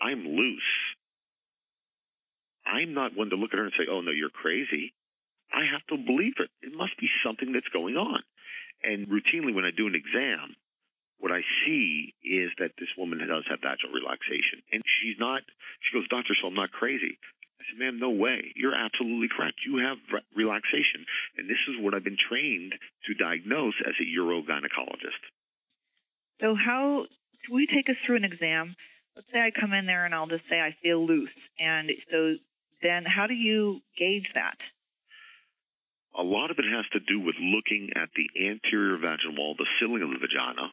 I'm 0.00 0.28
loose," 0.28 0.72
I'm 2.64 2.92
not 2.94 3.16
one 3.16 3.30
to 3.30 3.36
look 3.36 3.52
at 3.52 3.58
her 3.58 3.64
and 3.64 3.74
say, 3.76 3.86
"Oh 3.88 4.00
no, 4.00 4.10
you're 4.10 4.30
crazy." 4.30 4.92
I 5.52 5.68
have 5.70 5.84
to 5.92 5.96
believe 6.00 6.40
it. 6.40 6.50
It 6.64 6.72
must 6.74 6.98
be 6.98 7.08
something 7.24 7.52
that's 7.52 7.68
going 7.72 7.96
on. 7.96 8.20
And 8.82 9.06
routinely, 9.06 9.54
when 9.54 9.64
I 9.64 9.70
do 9.70 9.86
an 9.86 9.94
exam, 9.94 10.56
what 11.22 11.30
I 11.30 11.46
see 11.64 12.14
is 12.24 12.50
that 12.58 12.74
this 12.80 12.90
woman 12.98 13.22
does 13.22 13.46
have 13.48 13.62
vaginal 13.62 13.94
relaxation. 13.94 14.64
And 14.72 14.82
she's 14.82 15.14
not, 15.20 15.42
she 15.86 15.94
goes, 15.94 16.08
Dr. 16.08 16.34
So 16.34 16.48
I'm 16.48 16.58
not 16.58 16.72
crazy. 16.72 17.14
I 17.60 17.62
said, 17.70 17.78
ma'am, 17.78 18.00
no 18.00 18.10
way. 18.10 18.50
You're 18.56 18.74
absolutely 18.74 19.28
correct. 19.30 19.62
You 19.62 19.78
have 19.86 19.98
re- 20.10 20.26
relaxation. 20.34 21.06
And 21.38 21.46
this 21.48 21.62
is 21.70 21.78
what 21.78 21.94
I've 21.94 22.02
been 22.02 22.18
trained 22.18 22.74
to 23.06 23.14
diagnose 23.14 23.78
as 23.86 23.94
a 24.02 24.06
urogynecologist. 24.18 25.22
So, 26.40 26.56
how, 26.58 27.06
will 27.48 27.60
you 27.60 27.70
take 27.70 27.88
us 27.88 27.94
through 28.04 28.16
an 28.16 28.24
exam? 28.24 28.74
Let's 29.14 29.28
say 29.32 29.38
I 29.38 29.52
come 29.54 29.72
in 29.72 29.86
there 29.86 30.04
and 30.04 30.14
I'll 30.14 30.26
just 30.26 30.48
say 30.50 30.58
I 30.58 30.74
feel 30.82 31.06
loose. 31.06 31.30
And 31.60 31.90
so 32.10 32.34
then 32.82 33.04
how 33.04 33.28
do 33.28 33.34
you 33.34 33.80
gauge 33.96 34.26
that? 34.34 34.58
A 36.18 36.22
lot 36.22 36.50
of 36.50 36.58
it 36.58 36.68
has 36.68 36.84
to 36.92 37.00
do 37.00 37.20
with 37.20 37.36
looking 37.40 37.90
at 37.96 38.10
the 38.12 38.28
anterior 38.48 38.98
vaginal 38.98 39.36
wall, 39.36 39.54
the 39.56 39.68
ceiling 39.80 40.02
of 40.02 40.10
the 40.10 40.20
vagina, 40.20 40.68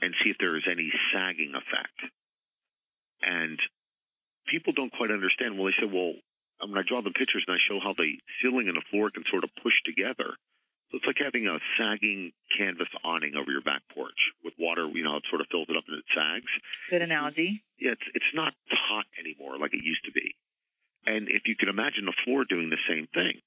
and 0.00 0.14
see 0.22 0.30
if 0.30 0.38
there 0.38 0.56
is 0.56 0.66
any 0.70 0.90
sagging 1.12 1.54
effect. 1.54 2.12
And 3.22 3.58
people 4.50 4.72
don't 4.74 4.92
quite 4.92 5.10
understand. 5.10 5.56
Well, 5.56 5.70
they 5.70 5.78
say, 5.78 5.86
well, 5.86 6.14
when 6.60 6.78
I 6.78 6.86
draw 6.86 7.02
the 7.02 7.14
pictures 7.14 7.44
and 7.46 7.54
I 7.54 7.60
show 7.62 7.78
how 7.78 7.94
the 7.94 8.18
ceiling 8.42 8.68
and 8.68 8.76
the 8.76 8.88
floor 8.90 9.10
can 9.10 9.24
sort 9.30 9.44
of 9.44 9.50
push 9.62 9.74
together. 9.84 10.34
So 10.90 10.98
it's 10.98 11.06
like 11.06 11.18
having 11.18 11.46
a 11.50 11.58
sagging 11.78 12.30
canvas 12.56 12.90
awning 13.02 13.34
over 13.34 13.50
your 13.50 13.62
back 13.62 13.82
porch 13.90 14.18
with 14.44 14.54
water, 14.58 14.86
you 14.86 15.02
know, 15.02 15.16
it 15.18 15.26
sort 15.30 15.42
of 15.42 15.48
fills 15.50 15.66
it 15.68 15.76
up 15.76 15.84
and 15.88 15.98
it 15.98 16.06
sags. 16.14 16.50
Good 16.90 17.02
analogy. 17.02 17.62
Yeah, 17.78 17.98
it's, 17.98 18.08
it's 18.14 18.32
not 18.34 18.54
taut 18.70 19.06
anymore 19.18 19.58
like 19.58 19.74
it 19.74 19.82
used 19.82 20.04
to 20.06 20.12
be. 20.12 20.34
And 21.06 21.28
if 21.28 21.46
you 21.46 21.56
can 21.58 21.68
imagine 21.68 22.06
the 22.06 22.14
floor 22.24 22.44
doing 22.46 22.70
the 22.70 22.82
same 22.86 23.06
thing. 23.14 23.42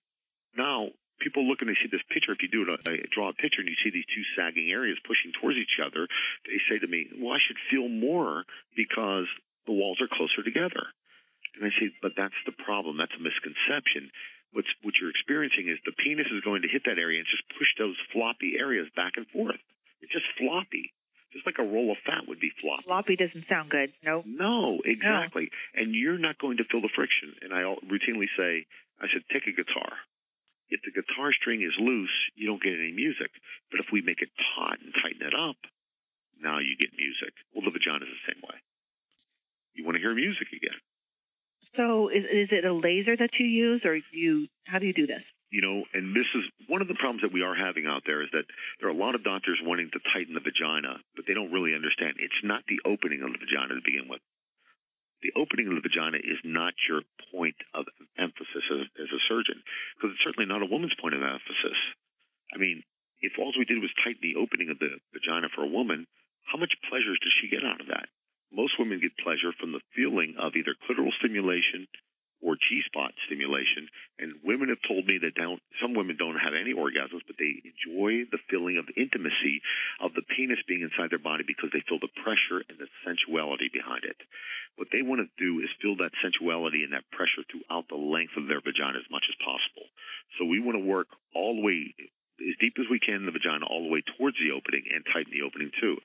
Now, 0.58 0.92
people 1.20 1.48
look 1.48 1.62
and 1.62 1.70
they 1.70 1.78
see 1.82 1.92
this 1.92 2.04
picture. 2.10 2.32
If 2.32 2.42
you 2.42 2.50
do 2.50 2.64
it, 2.64 2.88
I 2.88 3.04
draw 3.12 3.30
a 3.30 3.34
picture 3.34 3.62
and 3.62 3.70
you 3.70 3.76
see 3.84 3.92
these 3.92 4.08
two 4.08 4.24
sagging 4.36 4.72
areas 4.72 4.98
pushing 5.06 5.32
towards 5.36 5.58
each 5.58 5.80
other, 5.84 6.08
they 6.46 6.60
say 6.70 6.80
to 6.80 6.88
me, 6.88 7.08
"Well, 7.18 7.36
I 7.36 7.40
should 7.40 7.60
feel 7.70 7.88
more 7.88 8.46
because 8.76 9.28
the 9.66 9.74
walls 9.74 10.02
are 10.02 10.08
closer 10.08 10.44
together." 10.44 10.92
And 11.56 11.66
I 11.66 11.72
say, 11.80 11.92
"But 12.02 12.16
that's 12.16 12.38
the 12.46 12.52
problem. 12.52 12.98
That's 12.98 13.14
a 13.16 13.20
misconception. 13.20 14.12
What's 14.52 14.70
what 14.82 14.98
you're 15.00 15.12
experiencing 15.12 15.68
is 15.68 15.78
the 15.86 15.92
penis 15.92 16.28
is 16.32 16.42
going 16.42 16.64
to 16.64 16.68
hit 16.68 16.84
that 16.86 16.98
area 16.98 17.20
and 17.20 17.28
just 17.28 17.44
push 17.58 17.70
those 17.78 17.98
floppy 18.12 18.58
areas 18.58 18.90
back 18.96 19.18
and 19.18 19.28
forth. 19.30 19.62
It's 20.02 20.12
just 20.12 20.28
floppy." 20.38 20.94
Just 21.32 21.46
like 21.46 21.60
a 21.60 21.64
roll 21.64 21.92
of 21.92 21.98
fat 22.00 22.28
would 22.28 22.40
be 22.40 22.50
floppy. 22.60 22.84
Floppy 22.86 23.16
doesn't 23.16 23.48
sound 23.48 23.70
good. 23.70 23.94
No. 24.04 24.24
No, 24.26 24.82
exactly. 24.84 25.52
No. 25.76 25.82
And 25.82 25.94
you're 25.94 26.18
not 26.18 26.40
going 26.40 26.58
to 26.58 26.64
feel 26.64 26.82
the 26.82 26.90
friction. 26.90 27.36
And 27.44 27.54
I 27.54 27.62
routinely 27.86 28.26
say, 28.36 28.66
I 29.00 29.06
said, 29.14 29.22
take 29.32 29.46
a 29.46 29.52
guitar. 29.52 29.94
If 30.70 30.82
the 30.86 30.94
guitar 30.94 31.34
string 31.34 31.62
is 31.62 31.74
loose, 31.78 32.14
you 32.36 32.48
don't 32.48 32.62
get 32.62 32.78
any 32.78 32.94
music. 32.94 33.32
But 33.72 33.82
if 33.82 33.88
we 33.92 34.02
make 34.02 34.22
it 34.22 34.30
taut 34.56 34.78
and 34.80 34.94
tighten 34.94 35.26
it 35.26 35.34
up, 35.34 35.58
now 36.40 36.60
you 36.60 36.78
get 36.80 36.94
music. 36.96 37.34
Well, 37.54 37.66
the 37.66 37.74
vagina 37.74 38.06
is 38.06 38.14
the 38.14 38.34
same 38.34 38.42
way. 38.46 38.58
You 39.74 39.86
want 39.86 39.96
to 39.98 40.04
hear 40.04 40.14
music 40.14 40.48
again. 40.54 40.78
So, 41.78 42.10
is, 42.10 42.26
is 42.26 42.50
it 42.52 42.66
a 42.66 42.74
laser 42.74 43.16
that 43.16 43.38
you 43.40 43.46
use, 43.46 43.82
or 43.86 44.00
you? 44.12 44.48
How 44.66 44.80
do 44.80 44.88
you 44.88 44.94
do 44.94 45.06
this? 45.06 45.22
you 45.52 45.62
know, 45.62 45.84
and 45.94 46.16
this 46.16 46.30
is 46.38 46.46
one 46.70 46.82
of 46.82 46.88
the 46.88 46.98
problems 46.98 47.22
that 47.26 47.34
we 47.34 47.42
are 47.42 47.58
having 47.58 47.86
out 47.90 48.04
there 48.06 48.22
is 48.22 48.30
that 48.34 48.46
there 48.80 48.90
are 48.90 48.94
a 48.94 48.98
lot 48.98 49.16
of 49.16 49.24
doctors 49.24 49.60
wanting 49.64 49.90
to 49.94 50.00
tighten 50.14 50.34
the 50.34 50.46
vagina, 50.46 51.02
but 51.16 51.26
they 51.26 51.34
don't 51.34 51.52
really 51.52 51.74
understand 51.74 52.18
it's 52.18 52.46
not 52.46 52.62
the 52.70 52.78
opening 52.86 53.26
of 53.26 53.34
the 53.34 53.42
vagina 53.42 53.74
to 53.74 53.82
begin 53.82 54.06
with. 54.08 54.22
The 55.22 55.36
opening 55.36 55.68
of 55.68 55.76
the 55.76 55.84
vagina 55.84 56.18
is 56.18 56.40
not 56.44 56.74
your 56.88 57.04
point 57.32 57.60
of 57.76 57.86
emphasis 58.18 58.64
as, 58.72 58.88
as 58.96 59.12
a 59.12 59.22
surgeon, 59.28 59.60
because 59.96 60.16
it's 60.16 60.24
certainly 60.24 60.48
not 60.48 60.64
a 60.64 60.72
woman's 60.72 60.96
point 60.96 61.16
of 61.16 61.24
emphasis. 61.24 61.80
I 62.56 62.58
mean, 62.58 62.84
if 63.20 63.36
all 63.38 63.52
we 63.58 63.68
did 63.68 63.84
was 63.84 63.92
tighten 64.00 64.24
the 64.24 64.40
opening 64.40 64.72
of 64.72 64.80
the 64.80 64.96
vagina 65.12 65.52
for 65.52 65.64
a 65.64 65.76
woman, 65.76 66.08
how 66.48 66.58
much 66.58 66.72
pleasure 66.88 67.14
does 67.20 67.36
she 67.36 67.52
get 67.52 67.68
out 67.68 67.82
of 67.82 67.88
that? 67.92 68.08
Most 68.52 68.80
women 68.80 69.00
get 69.04 69.18
pleasure 69.20 69.54
from 69.60 69.72
the 69.76 69.84
feeling 69.94 70.36
of 70.40 70.56
either 70.56 70.74
clitoral 70.88 71.14
stimulation 71.20 71.86
or 72.42 72.56
G 72.56 72.82
spot 72.86 73.12
stimulation. 73.26 73.88
And 74.18 74.40
women 74.44 74.70
have 74.70 74.84
told 74.88 75.08
me 75.08 75.20
that 75.20 75.36
don't, 75.36 75.62
some 75.82 75.94
women 75.94 76.16
don't 76.18 76.40
have 76.40 76.56
any 76.56 76.74
orgasms, 76.74 77.24
but 77.28 77.40
they 77.40 77.60
enjoy 77.64 78.28
the 78.32 78.42
feeling 78.50 78.78
of 78.78 78.88
intimacy 78.96 79.62
of 80.00 80.14
the 80.16 80.24
penis 80.24 80.60
being 80.68 80.82
inside 80.84 81.12
their 81.12 81.24
body 81.24 81.44
because 81.46 81.70
they 81.72 81.84
feel 81.88 82.00
the 82.00 82.12
pressure 82.24 82.64
and 82.68 82.80
the 82.80 82.88
sensuality 83.04 83.70
behind 83.72 84.04
it. 84.04 84.18
What 84.80 84.88
they 84.92 85.04
want 85.04 85.20
to 85.20 85.30
do 85.36 85.60
is 85.60 85.70
feel 85.84 86.00
that 86.00 86.16
sensuality 86.24 86.88
and 86.88 86.96
that 86.96 87.08
pressure 87.12 87.44
throughout 87.48 87.92
the 87.92 88.00
length 88.00 88.40
of 88.40 88.48
their 88.48 88.64
vagina 88.64 89.00
as 89.00 89.12
much 89.12 89.28
as 89.28 89.36
possible. 89.44 89.92
So 90.40 90.48
we 90.48 90.64
want 90.64 90.80
to 90.80 90.86
work 90.86 91.12
all 91.36 91.60
the 91.60 91.66
way 91.68 91.92
as 92.40 92.56
deep 92.64 92.80
as 92.80 92.88
we 92.88 93.00
can 93.00 93.20
in 93.24 93.28
the 93.28 93.36
vagina 93.36 93.68
all 93.68 93.84
the 93.84 93.92
way 93.92 94.00
towards 94.16 94.40
the 94.40 94.56
opening 94.56 94.88
and 94.88 95.04
tighten 95.12 95.36
the 95.36 95.44
opening 95.44 95.72
too. 95.76 96.00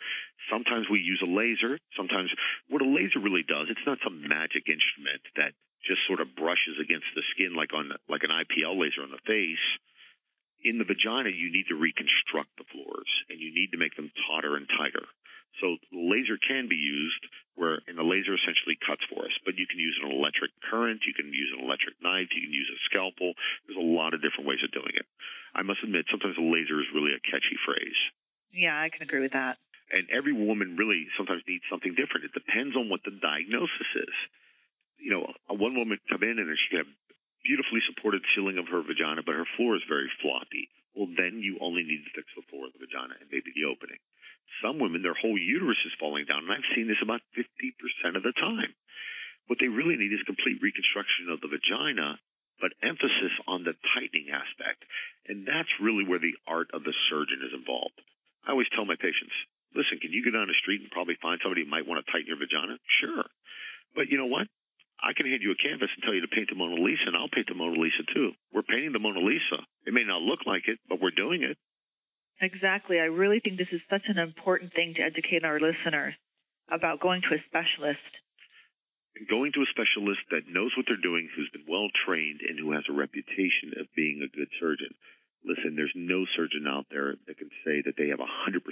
Sometimes 0.50 0.90
we 0.90 0.98
use 0.98 1.22
a 1.22 1.30
laser. 1.30 1.78
Sometimes 1.94 2.30
what 2.68 2.82
a 2.82 2.88
laser 2.88 3.22
really 3.22 3.46
does, 3.46 3.70
it's 3.70 3.86
not 3.86 4.02
some 4.02 4.26
magic 4.26 4.66
instrument 4.66 5.22
that 5.38 5.54
just 5.86 6.04
sort 6.08 6.20
of 6.20 6.34
brushes 6.34 6.80
against 6.80 7.08
the 7.14 7.24
skin 7.36 7.54
like 7.54 7.72
on 7.72 7.92
like 8.08 8.24
an 8.24 8.32
IPL 8.32 8.80
laser 8.80 9.04
on 9.04 9.12
the 9.12 9.22
face. 9.28 9.66
In 10.64 10.80
the 10.80 10.88
vagina, 10.88 11.28
you 11.28 11.52
need 11.52 11.68
to 11.68 11.76
reconstruct 11.76 12.56
the 12.56 12.68
floors 12.72 13.10
and 13.28 13.36
you 13.36 13.52
need 13.52 13.72
to 13.72 13.80
make 13.80 13.96
them 13.96 14.08
tauter 14.24 14.56
and 14.56 14.64
tighter. 14.64 15.04
So 15.62 15.76
laser 15.92 16.40
can 16.40 16.66
be 16.66 16.80
used 16.80 17.22
where, 17.54 17.78
and 17.86 17.94
the 17.94 18.02
laser 18.02 18.34
essentially 18.34 18.74
cuts 18.82 19.04
for 19.06 19.22
us, 19.22 19.36
but 19.46 19.54
you 19.54 19.70
can 19.70 19.78
use 19.78 19.94
an 20.02 20.10
electric 20.10 20.50
current, 20.66 21.06
you 21.06 21.14
can 21.14 21.30
use 21.30 21.54
an 21.54 21.62
electric 21.62 21.94
knife, 22.02 22.34
you 22.34 22.42
can 22.42 22.50
use 22.50 22.66
a 22.66 22.80
scalpel. 22.90 23.38
There's 23.68 23.78
a 23.78 23.84
lot 23.84 24.16
of 24.16 24.24
different 24.24 24.50
ways 24.50 24.64
of 24.66 24.74
doing 24.74 24.90
it. 24.98 25.06
I 25.54 25.62
must 25.62 25.84
admit, 25.86 26.10
sometimes 26.10 26.34
a 26.34 26.42
laser 26.42 26.82
is 26.82 26.90
really 26.90 27.14
a 27.14 27.22
catchy 27.22 27.54
phrase. 27.62 28.00
Yeah, 28.50 28.74
I 28.74 28.90
can 28.90 29.06
agree 29.06 29.22
with 29.22 29.38
that. 29.38 29.62
And 29.94 30.10
every 30.10 30.34
woman 30.34 30.74
really 30.74 31.06
sometimes 31.14 31.46
needs 31.46 31.62
something 31.70 31.94
different. 31.94 32.26
It 32.26 32.34
depends 32.34 32.74
on 32.74 32.90
what 32.90 33.06
the 33.06 33.14
diagnosis 33.14 33.90
is 33.94 34.16
you 35.04 35.12
know, 35.12 35.28
one 35.52 35.76
woman 35.76 36.00
come 36.08 36.25
in 36.25 36.40
and 36.40 36.49
she 36.56 36.80
had 36.80 36.88
beautifully 37.44 37.84
supported 37.84 38.25
ceiling 38.32 38.56
of 38.56 38.73
her 38.73 38.80
vagina, 38.80 39.20
but 39.20 39.37
her 39.37 39.44
floor 39.61 39.76
is 39.76 39.84
very 39.84 40.08
floppy. 40.25 40.73
Well, 40.96 41.12
then 41.12 41.44
you 41.44 41.61
only 41.61 41.84
need 41.84 42.00
to 42.08 42.16
fix 42.16 42.32
the 42.32 42.46
floor 42.49 42.64
of 42.64 42.73
the 42.73 42.80
vagina 42.80 43.20
and 43.20 43.28
maybe 43.28 43.52
the 43.52 43.68
opening. 43.68 44.00
Some 44.64 44.80
women, 44.80 45.04
their 45.04 45.18
whole 45.18 45.37
uterus 45.37 45.80
is 45.84 46.00
falling 46.00 46.25
down, 46.25 46.49
and 46.49 46.52
I've 46.56 46.73
seen 46.73 46.88
this 46.88 47.04
about 47.04 47.20
50% 47.37 48.16
of 48.16 48.25
the 48.25 48.32
time. 48.32 48.73
What 49.44 49.61
they 49.61 49.68
really 49.68 50.00
need 50.00 50.14
is 50.14 50.25
complete 50.25 50.64
reconstruction 50.64 51.28
of 51.28 51.44
the 51.44 51.52
vagina, 51.52 52.16
but 52.62 52.73
emphasis 52.80 53.34
on 53.44 53.66
the 53.66 53.76
tightening 53.92 54.32
aspect. 54.32 54.88
And 55.28 55.44
that's 55.44 55.82
really 55.84 56.06
where 56.08 56.23
the 56.23 56.38
art 56.49 56.73
of 56.73 56.87
the 56.87 56.96
surgeon 57.12 57.44
is 57.44 57.52
involved. 57.52 57.99
I 58.49 58.56
always 58.56 58.70
tell 58.73 58.88
my 58.88 58.96
patients, 58.96 59.37
listen, 59.76 60.00
can 60.00 60.16
you 60.16 60.25
go 60.25 60.32
down 60.32 60.49
the 60.49 60.62
street 60.64 60.80
and 60.80 60.88
probably 60.94 61.20
find 61.20 61.42
somebody 61.44 61.66
who 61.66 61.68
might 61.68 61.84
want 61.84 62.00
to 62.00 62.08
tighten 62.08 62.30
your 62.30 62.40
vagina? 62.40 62.80
Sure. 63.02 63.28
But 63.92 64.08
you 64.08 64.16
know 64.16 64.30
what? 64.30 64.49
I 65.04 65.12
can 65.12 65.28
hand 65.28 65.44
you 65.44 65.52
a 65.52 65.61
canvas 65.61 65.92
and 65.92 66.00
tell 66.00 66.16
you 66.16 66.25
to 66.25 66.32
paint 66.32 66.49
the 66.49 66.56
Mona 66.56 66.80
Lisa, 66.80 67.12
and 67.12 67.16
I'll 67.16 67.28
paint 67.28 67.52
the 67.52 67.54
Mona 67.54 67.76
Lisa 67.76 68.08
too. 68.08 68.32
We're 68.56 68.64
painting 68.64 68.96
the 68.96 69.04
Mona 69.04 69.20
Lisa. 69.20 69.61
It 69.84 69.92
may 69.92 70.04
not 70.04 70.25
look 70.25 70.49
like 70.49 70.64
it, 70.64 70.80
but 70.88 70.96
we're 70.96 71.12
doing 71.12 71.44
it. 71.44 71.61
Exactly. 72.40 72.99
I 72.99 73.12
really 73.12 73.38
think 73.38 73.58
this 73.61 73.70
is 73.70 73.84
such 73.92 74.08
an 74.08 74.16
important 74.16 74.73
thing 74.73 74.96
to 74.96 75.04
educate 75.04 75.44
our 75.44 75.61
listeners 75.61 76.16
about 76.73 77.04
going 77.04 77.20
to 77.28 77.37
a 77.37 77.44
specialist. 77.44 78.00
Going 79.28 79.52
to 79.52 79.62
a 79.62 79.70
specialist 79.70 80.25
that 80.32 80.49
knows 80.49 80.73
what 80.75 80.88
they're 80.88 80.96
doing, 80.96 81.28
who's 81.28 81.52
been 81.52 81.68
well 81.68 81.92
trained, 81.92 82.40
and 82.40 82.58
who 82.58 82.73
has 82.73 82.88
a 82.88 82.96
reputation 82.96 83.76
of 83.76 83.92
being 83.94 84.25
a 84.25 84.32
good 84.32 84.49
surgeon. 84.58 84.96
Listen, 85.44 85.76
there's 85.76 85.94
no 85.94 86.25
surgeon 86.34 86.64
out 86.66 86.88
there 86.90 87.14
that 87.28 87.37
can 87.37 87.52
say 87.62 87.84
that 87.84 87.94
they 88.00 88.08
have 88.08 88.25
a 88.25 88.32
100% 88.49 88.64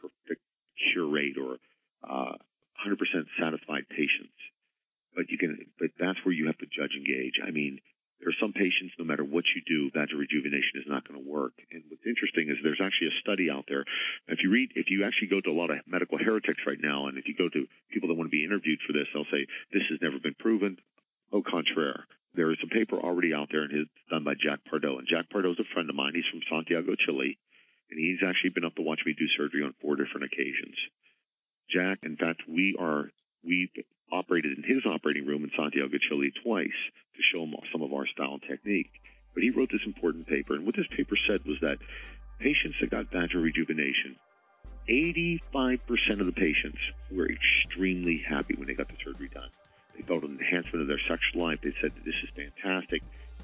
perfect 0.00 0.42
cure 0.90 1.06
rate 1.06 1.36
or 1.36 1.60
uh, 2.02 2.34
100% 2.80 2.96
satisfied 3.38 3.84
patients 3.92 4.40
you 5.30 5.38
can, 5.38 5.56
but 5.78 5.90
that's 5.98 6.18
where 6.24 6.34
you 6.34 6.46
have 6.46 6.58
to 6.58 6.66
judge 6.66 6.94
and 6.94 7.06
gauge. 7.06 7.40
I 7.42 7.50
mean, 7.50 7.80
there 8.20 8.28
are 8.28 8.42
some 8.42 8.52
patients, 8.52 8.92
no 9.00 9.08
matter 9.08 9.24
what 9.24 9.48
you 9.56 9.64
do, 9.64 9.88
vaginal 9.96 10.20
rejuvenation 10.20 10.76
is 10.76 10.84
not 10.84 11.08
going 11.08 11.16
to 11.16 11.24
work. 11.24 11.56
And 11.72 11.80
what's 11.88 12.04
interesting 12.04 12.52
is 12.52 12.60
there's 12.60 12.84
actually 12.84 13.08
a 13.08 13.20
study 13.24 13.48
out 13.48 13.64
there. 13.64 13.88
If 14.28 14.44
you 14.44 14.52
read, 14.52 14.76
if 14.76 14.92
you 14.92 15.08
actually 15.08 15.32
go 15.32 15.40
to 15.40 15.48
a 15.48 15.56
lot 15.56 15.72
of 15.72 15.80
medical 15.88 16.20
heretics 16.20 16.60
right 16.68 16.80
now, 16.80 17.08
and 17.08 17.16
if 17.16 17.24
you 17.24 17.32
go 17.32 17.48
to 17.48 17.64
people 17.88 18.12
that 18.12 18.20
want 18.20 18.28
to 18.28 18.36
be 18.36 18.44
interviewed 18.44 18.84
for 18.84 18.92
this, 18.92 19.08
they'll 19.12 19.32
say 19.32 19.48
this 19.72 19.88
has 19.88 20.04
never 20.04 20.20
been 20.20 20.36
proven. 20.36 20.76
Au 21.32 21.40
contraire, 21.40 22.04
there 22.36 22.52
is 22.52 22.60
a 22.60 22.68
paper 22.68 23.00
already 23.00 23.32
out 23.32 23.48
there, 23.50 23.64
and 23.64 23.72
it's 23.72 24.04
done 24.12 24.24
by 24.24 24.36
Jack 24.36 24.60
Pardo. 24.68 25.00
And 25.00 25.08
Jack 25.08 25.32
Pardo 25.32 25.56
is 25.56 25.58
a 25.58 25.72
friend 25.72 25.88
of 25.88 25.96
mine. 25.96 26.12
He's 26.12 26.28
from 26.28 26.44
Santiago, 26.44 26.92
Chile, 27.00 27.40
and 27.88 27.96
he's 27.96 28.20
actually 28.20 28.52
been 28.52 28.68
up 28.68 28.76
to 28.76 28.84
watch 28.84 29.00
me 29.06 29.16
do 29.16 29.26
surgery 29.32 29.64
on 29.64 29.72
four 29.80 29.96
different 29.96 30.28
occasions. 30.28 30.76
Jack, 31.72 32.04
in 32.04 32.20
fact, 32.20 32.44
we 32.44 32.76
are 32.78 33.08
we 33.40 33.72
operated 34.12 34.58
in 34.58 34.64
his 34.64 34.84
operating 34.86 35.26
room 35.26 35.44
in 35.44 35.50
Santiago, 35.56 35.96
Chile 35.98 36.32
twice 36.42 36.80
to 37.16 37.22
show 37.32 37.42
him 37.44 37.54
some 37.72 37.82
of 37.82 37.92
our 37.92 38.06
style 38.06 38.38
and 38.40 38.42
technique. 38.42 38.90
But 39.34 39.42
he 39.42 39.50
wrote 39.50 39.70
this 39.70 39.86
important 39.86 40.26
paper, 40.26 40.54
and 40.54 40.66
what 40.66 40.76
this 40.76 40.88
paper 40.96 41.16
said 41.28 41.44
was 41.46 41.58
that 41.62 41.78
patients 42.38 42.76
that 42.80 42.90
got 42.90 43.10
vaginal 43.12 43.44
rejuvenation, 43.44 44.16
85% 44.88 46.20
of 46.20 46.26
the 46.26 46.32
patients 46.32 46.78
were 47.12 47.28
extremely 47.30 48.22
happy 48.28 48.54
when 48.56 48.66
they 48.66 48.74
got 48.74 48.88
the 48.88 48.96
surgery 49.04 49.28
done. 49.32 49.50
They 49.96 50.02
felt 50.02 50.24
an 50.24 50.38
enhancement 50.40 50.82
of 50.82 50.88
their 50.88 51.00
sexual 51.08 51.46
life. 51.46 51.60
They 51.62 51.74
said, 51.80 51.92
this 52.04 52.14
is 52.22 52.30
fantastic. 52.34 53.02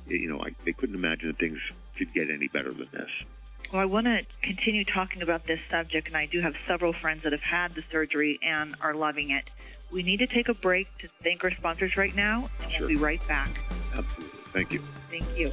You 0.08 0.30
know, 0.30 0.40
I, 0.40 0.50
they 0.64 0.72
couldn't 0.72 0.94
imagine 0.94 1.28
that 1.28 1.38
things 1.38 1.58
could 1.98 2.12
get 2.14 2.30
any 2.30 2.48
better 2.48 2.70
than 2.70 2.88
this. 2.92 3.10
Well, 3.72 3.82
I 3.82 3.84
want 3.84 4.06
to 4.06 4.24
continue 4.42 4.84
talking 4.84 5.22
about 5.22 5.46
this 5.46 5.58
subject, 5.70 6.06
and 6.06 6.16
I 6.16 6.26
do 6.26 6.40
have 6.40 6.54
several 6.68 6.92
friends 6.92 7.24
that 7.24 7.32
have 7.32 7.42
had 7.42 7.74
the 7.74 7.82
surgery 7.90 8.38
and 8.42 8.76
are 8.80 8.94
loving 8.94 9.30
it. 9.30 9.50
We 9.90 10.02
need 10.02 10.18
to 10.18 10.26
take 10.26 10.48
a 10.48 10.54
break 10.54 10.88
to 10.98 11.08
thank 11.22 11.44
our 11.44 11.50
sponsors 11.52 11.96
right 11.96 12.14
now, 12.14 12.48
and 12.62 12.72
sure. 12.72 12.80
we'll 12.80 12.88
be 12.88 12.96
right 12.96 13.26
back. 13.28 13.60
Absolutely. 13.94 14.38
Thank 14.52 14.72
you. 14.72 14.82
Thank 15.10 15.24
you. 15.38 15.52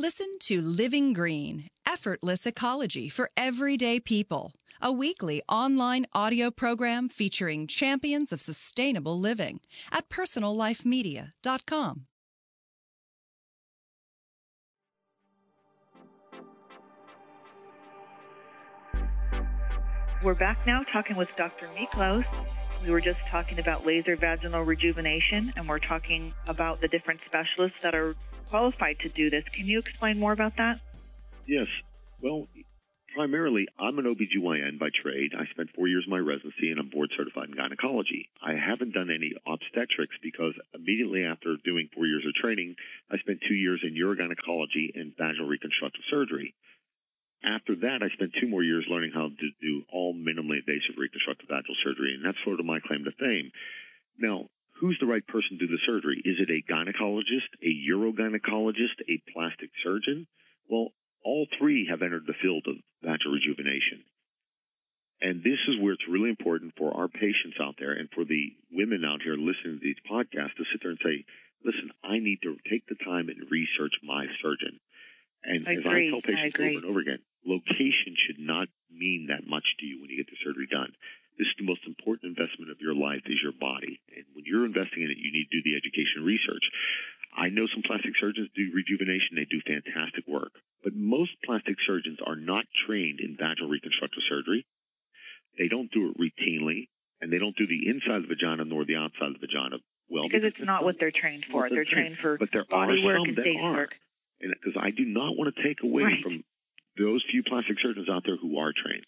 Listen 0.00 0.38
to 0.40 0.60
Living 0.62 1.12
Green, 1.12 1.68
effortless 1.86 2.46
ecology 2.46 3.10
for 3.10 3.28
everyday 3.36 4.00
people, 4.00 4.52
a 4.80 4.90
weekly 4.90 5.42
online 5.46 6.06
audio 6.14 6.50
program 6.50 7.10
featuring 7.10 7.66
champions 7.66 8.32
of 8.32 8.40
sustainable 8.40 9.20
living 9.20 9.60
at 9.92 10.08
personallifemedia.com. 10.08 12.06
We're 20.22 20.34
back 20.34 20.66
now 20.66 20.82
talking 20.92 21.16
with 21.16 21.28
Dr. 21.38 21.66
Miklos. 21.68 22.26
We 22.84 22.90
were 22.90 23.00
just 23.00 23.20
talking 23.30 23.58
about 23.58 23.86
laser 23.86 24.16
vaginal 24.16 24.62
rejuvenation, 24.62 25.54
and 25.56 25.66
we're 25.66 25.78
talking 25.78 26.34
about 26.46 26.82
the 26.82 26.88
different 26.88 27.20
specialists 27.24 27.78
that 27.82 27.94
are 27.94 28.14
qualified 28.50 28.98
to 29.00 29.08
do 29.08 29.30
this. 29.30 29.44
Can 29.54 29.64
you 29.64 29.78
explain 29.78 30.20
more 30.20 30.32
about 30.32 30.58
that? 30.58 30.80
Yes. 31.46 31.68
Well, 32.22 32.48
primarily, 33.14 33.66
I'm 33.78 33.98
an 33.98 34.04
OBGYN 34.04 34.78
by 34.78 34.88
trade. 34.92 35.32
I 35.32 35.46
spent 35.52 35.70
four 35.74 35.88
years 35.88 36.04
of 36.06 36.10
my 36.10 36.18
residency 36.18 36.68
and 36.70 36.78
I'm 36.78 36.90
board 36.90 37.08
certified 37.16 37.48
in 37.48 37.56
gynecology. 37.56 38.28
I 38.44 38.52
haven't 38.60 38.92
done 38.92 39.08
any 39.08 39.32
obstetrics 39.48 40.16
because 40.22 40.52
immediately 40.74 41.24
after 41.24 41.56
doing 41.64 41.88
four 41.94 42.04
years 42.04 42.26
of 42.28 42.34
training, 42.34 42.76
I 43.10 43.16
spent 43.24 43.40
two 43.48 43.56
years 43.56 43.80
in 43.82 43.96
urogynecology 43.96 44.92
and 44.94 45.16
vaginal 45.16 45.48
reconstructive 45.48 46.04
surgery. 46.10 46.52
After 47.42 47.74
that, 47.88 48.04
I 48.04 48.12
spent 48.12 48.36
two 48.36 48.48
more 48.48 48.62
years 48.62 48.84
learning 48.88 49.12
how 49.14 49.28
to 49.28 49.48
do 49.60 49.82
all 49.92 50.12
minimally 50.12 50.60
invasive 50.60 51.00
reconstructive 51.00 51.48
vaginal 51.48 51.76
surgery, 51.82 52.14
and 52.14 52.24
that's 52.24 52.40
sort 52.44 52.60
of 52.60 52.66
my 52.66 52.80
claim 52.84 53.04
to 53.04 53.12
fame. 53.16 53.50
Now, 54.18 54.48
who's 54.80 54.98
the 55.00 55.08
right 55.08 55.26
person 55.26 55.56
to 55.56 55.66
do 55.66 55.72
the 55.72 55.86
surgery? 55.86 56.20
Is 56.24 56.36
it 56.36 56.52
a 56.52 56.64
gynecologist, 56.68 57.48
a 57.64 57.72
urogynecologist, 57.88 59.00
a 59.08 59.22
plastic 59.32 59.70
surgeon? 59.82 60.26
Well, 60.68 60.92
all 61.24 61.46
three 61.58 61.88
have 61.88 62.02
entered 62.02 62.26
the 62.26 62.36
field 62.40 62.64
of 62.68 62.76
vaginal 63.02 63.34
rejuvenation. 63.34 64.04
And 65.20 65.44
this 65.44 65.60
is 65.68 65.80
where 65.80 65.92
it's 65.92 66.08
really 66.08 66.30
important 66.30 66.72
for 66.76 66.96
our 66.96 67.08
patients 67.08 67.60
out 67.60 67.76
there 67.78 67.92
and 67.92 68.08
for 68.14 68.24
the 68.24 68.56
women 68.72 69.04
out 69.04 69.20
here 69.20 69.36
listening 69.36 69.76
to 69.76 69.84
these 69.84 70.00
podcasts 70.08 70.56
to 70.56 70.64
sit 70.72 70.80
there 70.80 70.92
and 70.92 71.04
say, 71.04 71.24
listen, 71.64 71.92
I 72.04 72.18
need 72.20 72.40
to 72.42 72.56
take 72.68 72.88
the 72.88 72.96
time 73.04 73.28
and 73.28 73.50
research 73.50 73.92
my 74.02 74.24
surgeon. 74.40 74.80
And 75.44 75.68
I 75.68 75.72
as 75.72 75.78
agree. 75.84 76.08
I 76.08 76.10
tell 76.10 76.24
patients 76.24 76.56
I 76.56 76.62
over 76.64 76.80
and 76.80 76.88
over 76.88 77.00
again, 77.00 77.20
location 77.46 78.14
should 78.26 78.38
not 78.38 78.68
mean 78.90 79.28
that 79.30 79.46
much 79.48 79.64
to 79.80 79.86
you 79.86 80.00
when 80.00 80.10
you 80.10 80.16
get 80.20 80.28
the 80.30 80.40
surgery 80.44 80.66
done. 80.70 80.92
This 81.38 81.48
is 81.48 81.56
the 81.56 81.64
most 81.68 81.84
important 81.88 82.36
investment 82.36 82.68
of 82.70 82.80
your 82.84 82.92
life 82.94 83.24
is 83.24 83.40
your 83.40 83.56
body. 83.56 83.96
And 84.12 84.24
when 84.36 84.44
you're 84.44 84.66
investing 84.68 85.02
in 85.04 85.10
it, 85.10 85.16
you 85.16 85.32
need 85.32 85.48
to 85.48 85.56
do 85.56 85.64
the 85.64 85.76
education 85.78 86.20
research. 86.24 86.64
I 87.32 87.48
know 87.48 87.64
some 87.70 87.86
plastic 87.86 88.12
surgeons 88.20 88.50
do 88.52 88.68
rejuvenation. 88.74 89.38
They 89.40 89.48
do 89.48 89.62
fantastic 89.64 90.26
work. 90.28 90.52
But 90.84 90.92
most 90.92 91.32
plastic 91.46 91.76
surgeons 91.86 92.18
are 92.26 92.36
not 92.36 92.66
trained 92.86 93.20
in 93.24 93.36
vaginal 93.40 93.70
reconstructive 93.72 94.20
surgery. 94.28 94.66
They 95.56 95.68
don't 95.68 95.90
do 95.92 96.10
it 96.12 96.18
routinely, 96.20 96.88
and 97.20 97.32
they 97.32 97.38
don't 97.38 97.56
do 97.56 97.66
the 97.66 97.88
inside 97.88 98.20
of 98.20 98.28
the 98.28 98.34
vagina 98.34 98.64
nor 98.64 98.84
the 98.84 98.96
outside 98.96 99.32
of 99.32 99.40
the 99.40 99.46
vagina 99.46 99.78
well. 100.10 100.28
because 100.28 100.44
it's 100.44 100.60
not 100.60 100.84
what 100.84 100.96
they're 100.98 101.14
trained 101.14 101.46
for. 101.50 101.68
They're 101.68 101.84
they're 101.84 101.88
trained 101.88 102.16
for 102.20 102.36
But 102.36 102.50
there 102.52 102.64
body 102.68 103.00
are 103.00 103.04
work 103.04 103.16
some 103.16 103.28
and 103.28 103.38
that 103.38 103.44
face 103.44 103.58
are. 103.62 103.72
work. 103.86 103.94
Because 104.40 104.76
I 104.76 104.90
do 104.90 105.04
not 105.04 105.36
want 105.36 105.54
to 105.54 105.62
take 105.62 105.82
away 105.82 106.02
Right. 106.02 106.22
from 106.22 106.44
those 106.98 107.22
few 107.30 107.42
plastic 107.42 107.76
surgeons 107.80 108.08
out 108.08 108.22
there 108.26 108.36
who 108.36 108.58
are 108.58 108.72
trained. 108.74 109.06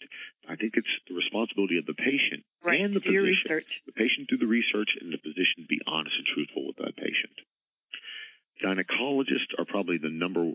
I 0.48 0.56
think 0.56 0.74
it's 0.76 0.88
the 1.08 1.14
responsibility 1.14 1.78
of 1.78 1.86
the 1.86 1.94
patient 1.98 2.44
Right. 2.62 2.80
and 2.80 2.94
the 2.94 3.00
physician. 3.00 3.24
research. 3.24 3.66
The 3.86 3.92
patient 3.92 4.28
do 4.30 4.36
the 4.38 4.46
research 4.46 4.90
and 5.00 5.12
the 5.12 5.18
physician 5.18 5.66
be 5.68 5.80
honest 5.86 6.16
and 6.16 6.26
truthful 6.26 6.66
with 6.66 6.76
that 6.76 6.96
patient. 6.96 7.34
Gynecologists 8.62 9.58
are 9.58 9.64
probably 9.64 9.98
the 9.98 10.10
number 10.10 10.52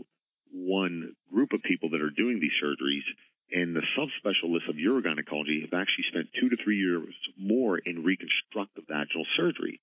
one 0.53 1.15
group 1.31 1.51
of 1.53 1.62
people 1.63 1.89
that 1.91 2.01
are 2.01 2.10
doing 2.10 2.39
these 2.39 2.55
surgeries, 2.63 3.03
and 3.51 3.75
the 3.75 3.84
subspecialists 3.98 4.69
of 4.69 4.75
urogynecology 4.75 5.62
have 5.62 5.74
actually 5.74 6.05
spent 6.10 6.27
two 6.39 6.50
to 6.50 6.57
three 6.63 6.77
years 6.79 7.13
more 7.38 7.77
in 7.77 8.03
reconstructive 8.03 8.86
vaginal 8.88 9.25
surgery. 9.36 9.79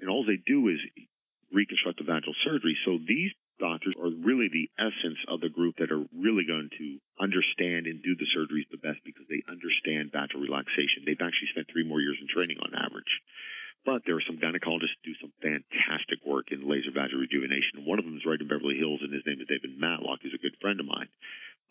And 0.00 0.10
all 0.10 0.24
they 0.24 0.36
do 0.46 0.68
is 0.68 0.78
reconstructive 1.52 2.06
vaginal 2.06 2.34
surgery. 2.44 2.76
So 2.84 2.98
these 2.98 3.32
doctors 3.58 3.94
are 3.96 4.10
really 4.10 4.48
the 4.48 4.68
essence 4.78 5.20
of 5.28 5.40
the 5.40 5.52
group 5.52 5.76
that 5.78 5.92
are 5.92 6.04
really 6.12 6.44
going 6.44 6.68
to 6.78 6.98
understand 7.20 7.86
and 7.86 8.02
do 8.02 8.14
the 8.16 8.28
surgeries 8.32 8.68
the 8.70 8.80
best 8.80 9.00
because 9.04 9.26
they 9.28 9.42
understand 9.48 10.12
vaginal 10.12 10.44
relaxation. 10.44 11.04
They've 11.04 11.20
actually 11.20 11.52
spent 11.52 11.68
three 11.72 11.86
more 11.86 12.00
years 12.00 12.18
in 12.20 12.28
training 12.28 12.58
on 12.60 12.76
average. 12.76 13.10
But 13.86 14.02
there 14.02 14.18
are 14.18 14.26
some 14.26 14.42
gynecologists 14.42 14.98
who 14.98 15.14
do 15.14 15.22
some 15.22 15.32
fantastic 15.38 16.18
work 16.26 16.50
in 16.50 16.66
laser 16.66 16.90
vaginal 16.90 17.22
rejuvenation. 17.22 17.86
One 17.86 18.02
of 18.02 18.04
them 18.04 18.18
is 18.18 18.26
right 18.26 18.40
in 18.40 18.50
Beverly 18.50 18.76
Hills, 18.76 19.00
and 19.00 19.14
his 19.14 19.22
name 19.24 19.38
is 19.38 19.46
David 19.46 19.78
Matlock. 19.78 20.20
He's 20.26 20.34
a 20.34 20.42
good 20.42 20.58
friend 20.58 20.80
of 20.80 20.90
mine. 20.90 21.06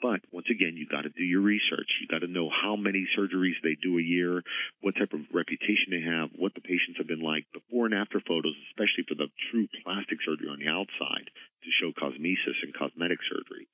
But 0.02 0.22
once 0.32 0.48
again, 0.52 0.76
you 0.76 0.86
got 0.86 1.04
to 1.08 1.14
do 1.16 1.24
your 1.24 1.42
research. 1.42 1.88
You 2.02 2.08
got 2.08 2.20
to 2.20 2.32
know 2.32 2.52
how 2.52 2.76
many 2.76 3.08
surgeries 3.18 3.56
they 3.64 3.80
do 3.80 3.98
a 3.98 4.04
year, 4.04 4.44
what 4.82 4.96
type 5.00 5.14
of 5.14 5.24
reputation 5.34 5.96
they 5.96 6.04
have, 6.04 6.30
what 6.36 6.54
the 6.54 6.62
patients 6.62 7.00
have 7.00 7.08
been 7.08 7.24
like, 7.24 7.48
before 7.56 7.86
and 7.88 7.96
after 7.96 8.20
photos, 8.20 8.54
especially 8.70 9.08
for 9.08 9.16
the 9.16 9.32
true 9.50 9.68
plastic 9.84 10.20
surgery 10.28 10.52
on 10.52 10.60
the 10.60 10.68
outside 10.68 11.32
to 11.32 11.70
show 11.80 11.96
cosmesis 11.96 12.60
and 12.62 12.76
cosmetic 12.76 13.20
surgery. 13.32 13.68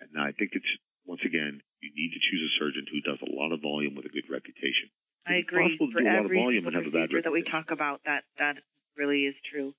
And 0.00 0.16
I 0.16 0.32
think 0.32 0.52
it's 0.56 0.68
once 1.06 1.22
again, 1.24 1.62
you 1.80 1.90
need 1.94 2.10
to 2.12 2.18
choose 2.18 2.42
a 2.42 2.52
surgeon 2.58 2.84
who 2.90 3.00
does 3.00 3.22
a 3.22 3.30
lot 3.30 3.52
of 3.52 3.62
volume 3.62 3.94
with 3.94 4.04
a 4.06 4.08
good 4.10 4.26
reputation. 4.28 4.90
I 5.26 5.38
It's 5.38 5.48
agree. 5.48 5.62
possible 5.62 5.86
to 5.88 5.92
For 5.92 6.00
do 6.02 6.08
a 6.08 6.10
lot 6.10 6.18
of 6.18 6.24
every 6.26 6.42
volume 6.42 6.66
and 6.66 6.74
have 6.74 6.86
a 6.86 6.90
bad 6.90 7.10
that 7.22 7.30
we 7.32 7.42
talk 7.42 7.70
about, 7.70 8.02
that 8.06 8.24
that 8.38 8.58
really 8.96 9.22
is 9.26 9.34
true. 9.52 9.74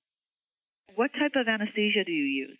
What 0.96 1.12
type 1.12 1.36
of 1.36 1.46
anesthesia 1.48 2.04
do 2.04 2.12
you 2.12 2.48
use? 2.48 2.58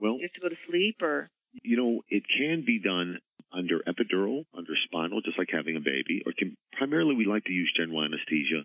Well, 0.00 0.18
Do 0.18 0.22
you 0.22 0.28
have 0.28 0.34
to 0.34 0.40
go 0.40 0.48
to 0.48 0.58
sleep, 0.68 1.02
or 1.02 1.30
you 1.62 1.76
know, 1.76 2.02
it 2.08 2.24
can 2.26 2.64
be 2.66 2.80
done 2.80 3.18
under 3.52 3.80
epidural, 3.86 4.44
under 4.56 4.72
spinal, 4.84 5.20
just 5.20 5.38
like 5.38 5.48
having 5.52 5.76
a 5.76 5.80
baby, 5.80 6.22
or 6.26 6.32
can, 6.36 6.56
primarily 6.72 7.14
we 7.14 7.24
like 7.24 7.44
to 7.44 7.52
use 7.52 7.72
general 7.76 8.02
anesthesia. 8.02 8.64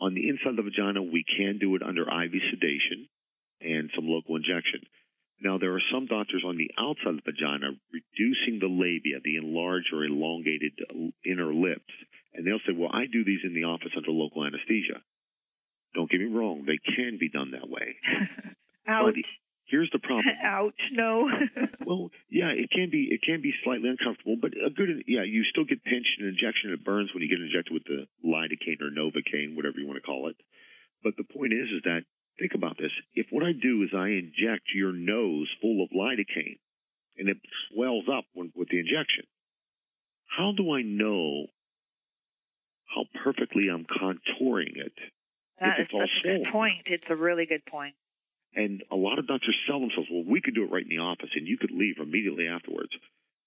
On 0.00 0.14
the 0.14 0.28
inside 0.28 0.50
of 0.50 0.56
the 0.56 0.70
vagina, 0.70 1.02
we 1.02 1.24
can 1.24 1.58
do 1.58 1.74
it 1.76 1.82
under 1.82 2.02
IV 2.02 2.32
sedation 2.50 3.08
and 3.60 3.90
some 3.94 4.06
local 4.06 4.36
injection. 4.36 4.82
Now, 5.40 5.58
there 5.58 5.74
are 5.74 5.82
some 5.92 6.06
doctors 6.06 6.42
on 6.44 6.56
the 6.56 6.70
outside 6.78 7.14
of 7.14 7.22
the 7.24 7.30
vagina 7.30 7.70
reducing 7.92 8.58
the 8.58 8.66
labia, 8.66 9.20
the 9.22 9.36
enlarged 9.36 9.92
or 9.92 10.04
elongated 10.04 10.72
inner 11.24 11.54
lips, 11.54 11.92
and 12.34 12.46
they'll 12.46 12.62
say, 12.66 12.74
well, 12.76 12.90
I 12.92 13.06
do 13.06 13.24
these 13.24 13.42
in 13.44 13.54
the 13.54 13.64
office 13.64 13.92
under 13.96 14.10
local 14.10 14.44
anesthesia. 14.44 15.02
Don't 15.94 16.10
get 16.10 16.20
me 16.20 16.26
wrong, 16.26 16.64
they 16.66 16.78
can 16.78 17.18
be 17.18 17.30
done 17.30 17.52
that 17.52 17.68
way. 17.68 17.96
ouch, 18.88 19.14
Here's 19.68 19.90
the 19.92 19.98
problem. 19.98 20.24
ouch, 20.44 20.80
no. 20.92 21.28
Well, 21.88 22.10
yeah, 22.28 22.52
it 22.52 22.68
can 22.70 22.90
be 22.92 23.08
it 23.10 23.22
can 23.24 23.40
be 23.40 23.54
slightly 23.64 23.88
uncomfortable, 23.88 24.36
but 24.36 24.52
a 24.52 24.68
good 24.68 25.04
yeah, 25.06 25.24
you 25.24 25.42
still 25.48 25.64
get 25.64 25.82
pinched 25.82 26.20
and 26.20 26.28
injection. 26.28 26.70
It 26.70 26.84
burns 26.84 27.14
when 27.14 27.22
you 27.22 27.30
get 27.32 27.40
injected 27.40 27.72
with 27.72 27.84
the 27.84 28.04
lidocaine 28.20 28.84
or 28.84 28.92
novocaine, 28.92 29.56
whatever 29.56 29.80
you 29.80 29.86
want 29.86 29.96
to 29.96 30.04
call 30.04 30.28
it. 30.28 30.36
But 31.02 31.16
the 31.16 31.24
point 31.24 31.54
is, 31.54 31.64
is 31.72 31.80
that 31.84 32.04
think 32.38 32.52
about 32.52 32.76
this: 32.76 32.92
if 33.14 33.28
what 33.30 33.42
I 33.42 33.52
do 33.52 33.82
is 33.84 33.96
I 33.96 34.20
inject 34.20 34.68
your 34.74 34.92
nose 34.92 35.48
full 35.62 35.82
of 35.82 35.88
lidocaine, 35.96 36.60
and 37.16 37.30
it 37.30 37.38
swells 37.72 38.04
up 38.12 38.24
when, 38.34 38.52
with 38.54 38.68
the 38.68 38.80
injection, 38.80 39.24
how 40.28 40.52
do 40.52 40.74
I 40.74 40.82
know 40.82 41.46
how 42.84 43.08
perfectly 43.24 43.68
I'm 43.72 43.86
contouring 43.88 44.76
it? 44.76 44.92
that 45.60 45.80
is 45.80 45.86
it's 45.86 45.94
all 45.94 46.04
such 46.04 46.30
a 46.30 46.38
good 46.38 46.52
point. 46.52 46.86
It's 46.86 47.08
a 47.08 47.16
really 47.16 47.46
good 47.46 47.64
point. 47.64 47.94
And 48.58 48.82
a 48.90 48.98
lot 48.98 49.20
of 49.20 49.30
doctors 49.30 49.54
sell 49.70 49.78
themselves, 49.78 50.10
well, 50.10 50.26
we 50.26 50.42
could 50.42 50.58
do 50.58 50.66
it 50.66 50.72
right 50.74 50.82
in 50.82 50.90
the 50.90 50.98
office 50.98 51.30
and 51.38 51.46
you 51.46 51.56
could 51.56 51.70
leave 51.70 52.02
immediately 52.02 52.50
afterwards. 52.50 52.90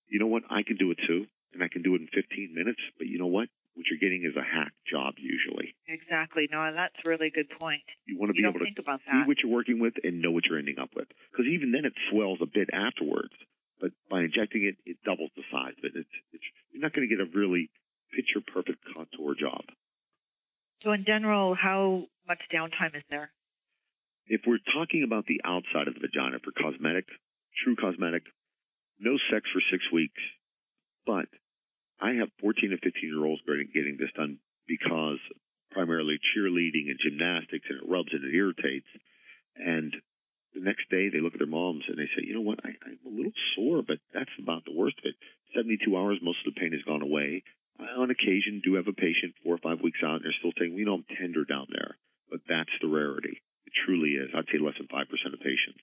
You 0.07 0.23
know 0.23 0.31
what? 0.31 0.43
I 0.49 0.63
can 0.63 0.77
do 0.79 0.89
it 0.91 0.99
too, 1.05 1.27
and 1.51 1.59
I 1.61 1.67
can 1.67 1.83
do 1.83 1.95
it 1.95 2.01
in 2.01 2.07
15 2.15 2.55
minutes, 2.55 2.79
but 2.97 3.07
you 3.07 3.19
know 3.19 3.27
what? 3.27 3.51
What 3.75 3.87
you're 3.91 3.99
getting 3.99 4.23
is 4.23 4.39
a 4.39 4.43
hack 4.43 4.71
job 4.87 5.15
usually. 5.19 5.75
Exactly. 5.87 6.47
No, 6.47 6.71
that's 6.71 6.95
a 7.03 7.09
really 7.09 7.29
good 7.29 7.51
point. 7.59 7.83
You 8.07 8.19
want 8.19 8.31
to 8.31 8.39
be 8.39 8.47
able 8.47 8.59
to 8.59 8.65
think 8.65 8.79
about 8.79 9.03
see 9.03 9.27
what 9.27 9.43
you're 9.43 9.51
working 9.51 9.79
with 9.79 9.95
and 10.03 10.21
know 10.21 10.31
what 10.31 10.45
you're 10.47 10.59
ending 10.59 10.79
up 10.79 10.95
with. 10.95 11.07
Because 11.31 11.47
even 11.51 11.71
then 11.75 11.83
it 11.83 11.93
swells 12.09 12.39
a 12.41 12.47
bit 12.47 12.69
afterwards. 12.71 13.35
But 13.79 13.91
by 14.09 14.23
injecting 14.23 14.63
it, 14.63 14.75
it 14.87 14.95
doubles 15.03 15.31
the 15.35 15.43
size 15.51 15.75
of 15.75 15.83
it. 15.83 15.91
It's, 15.95 16.15
it's, 16.31 16.43
you're 16.71 16.83
not 16.83 16.93
going 16.93 17.07
to 17.07 17.11
get 17.11 17.19
a 17.19 17.27
really 17.35 17.69
picture 18.15 18.39
perfect 18.39 18.79
contour 18.95 19.35
job. 19.35 19.63
So, 20.83 20.91
in 20.91 21.03
general, 21.03 21.55
how 21.55 22.07
much 22.27 22.39
downtime 22.53 22.95
is 22.95 23.03
there? 23.09 23.31
If 24.27 24.41
we're 24.47 24.63
talking 24.73 25.03
about 25.03 25.25
the 25.25 25.41
outside 25.43 25.87
of 25.87 25.95
the 25.95 26.05
vagina 26.05 26.39
for 26.39 26.51
cosmetic, 26.51 27.05
true 27.63 27.75
cosmetic, 27.75 28.23
no 28.99 29.17
sex 29.31 29.49
for 29.51 29.61
six 29.71 29.83
weeks. 29.91 30.21
But 31.05 31.25
I 31.99 32.13
have 32.21 32.29
14 32.39 32.71
and 32.71 32.79
15 32.79 32.93
year 33.01 33.25
olds 33.25 33.41
getting 33.45 33.97
this 33.97 34.13
done 34.15 34.37
because 34.67 35.19
primarily 35.71 36.19
cheerleading 36.31 36.91
and 36.91 36.99
gymnastics, 37.01 37.65
and 37.69 37.81
it 37.81 37.89
rubs 37.89 38.13
and 38.13 38.23
it 38.23 38.35
irritates. 38.35 38.87
And 39.55 39.95
the 40.53 40.61
next 40.61 40.89
day 40.91 41.09
they 41.09 41.21
look 41.21 41.33
at 41.33 41.39
their 41.39 41.47
moms 41.47 41.83
and 41.87 41.97
they 41.97 42.09
say, 42.15 42.27
you 42.27 42.35
know 42.35 42.45
what, 42.45 42.59
I, 42.63 42.75
I'm 42.85 42.99
a 43.07 43.15
little 43.15 43.35
sore, 43.55 43.81
but 43.81 43.97
that's 44.13 44.31
about 44.41 44.65
the 44.65 44.75
worst 44.75 44.99
of 44.99 45.05
it. 45.05 45.15
72 45.55 45.87
hours, 45.95 46.19
most 46.21 46.39
of 46.45 46.53
the 46.53 46.59
pain 46.59 46.71
has 46.71 46.83
gone 46.83 47.01
away. 47.01 47.43
I, 47.79 47.99
on 47.99 48.11
occasion, 48.11 48.61
do 48.63 48.75
have 48.75 48.87
a 48.87 48.93
patient 48.93 49.35
four 49.43 49.55
or 49.55 49.63
five 49.63 49.81
weeks 49.81 49.99
out, 50.03 50.21
and 50.21 50.25
they're 50.25 50.39
still 50.39 50.55
saying, 50.59 50.75
you 50.75 50.85
know, 50.85 50.99
I'm 50.99 51.05
tender 51.17 51.45
down 51.45 51.67
there. 51.71 51.95
But 52.29 52.41
that's 52.47 52.71
the 52.81 52.87
rarity. 52.87 53.41
It 53.71 53.79
truly 53.87 54.19
is. 54.19 54.27
I'd 54.35 54.51
say 54.51 54.59
less 54.59 54.75
than 54.75 54.91
5% 54.91 55.07
of 55.07 55.39
patients. 55.39 55.79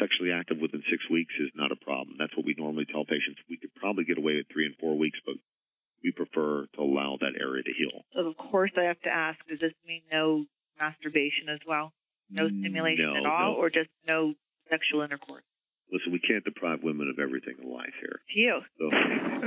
Sexually 0.00 0.32
active 0.32 0.56
within 0.58 0.82
six 0.88 1.04
weeks 1.12 1.34
is 1.38 1.52
not 1.54 1.70
a 1.70 1.76
problem. 1.76 2.16
That's 2.18 2.34
what 2.34 2.46
we 2.48 2.56
normally 2.56 2.88
tell 2.88 3.04
patients. 3.04 3.44
We 3.48 3.60
could 3.60 3.74
probably 3.76 4.04
get 4.04 4.16
away 4.16 4.40
with 4.40 4.48
three 4.48 4.64
and 4.64 4.74
four 4.80 4.96
weeks, 4.96 5.20
but 5.26 5.36
we 6.02 6.10
prefer 6.10 6.64
to 6.74 6.80
allow 6.80 7.18
that 7.20 7.36
area 7.36 7.62
to 7.62 7.72
heal. 7.76 8.04
So, 8.16 8.26
of 8.26 8.36
course, 8.36 8.72
I 8.80 8.88
have 8.88 9.00
to 9.02 9.12
ask: 9.12 9.38
Does 9.46 9.60
this 9.60 9.76
mean 9.86 10.02
no 10.10 10.46
masturbation 10.80 11.52
as 11.52 11.60
well? 11.68 11.92
No 12.30 12.48
stimulation 12.48 13.12
no, 13.12 13.16
at 13.20 13.26
all, 13.26 13.52
no. 13.52 13.60
or 13.60 13.68
just 13.68 13.90
no 14.08 14.32
sexual 14.70 15.02
intercourse? 15.02 15.44
Listen, 15.92 16.12
we 16.12 16.18
can't 16.18 16.44
deprive 16.44 16.82
women 16.82 17.12
of 17.12 17.20
everything 17.20 17.54
in 17.62 17.70
life 17.70 17.92
here. 18.00 18.20
You. 18.34 18.60
So 18.80 18.88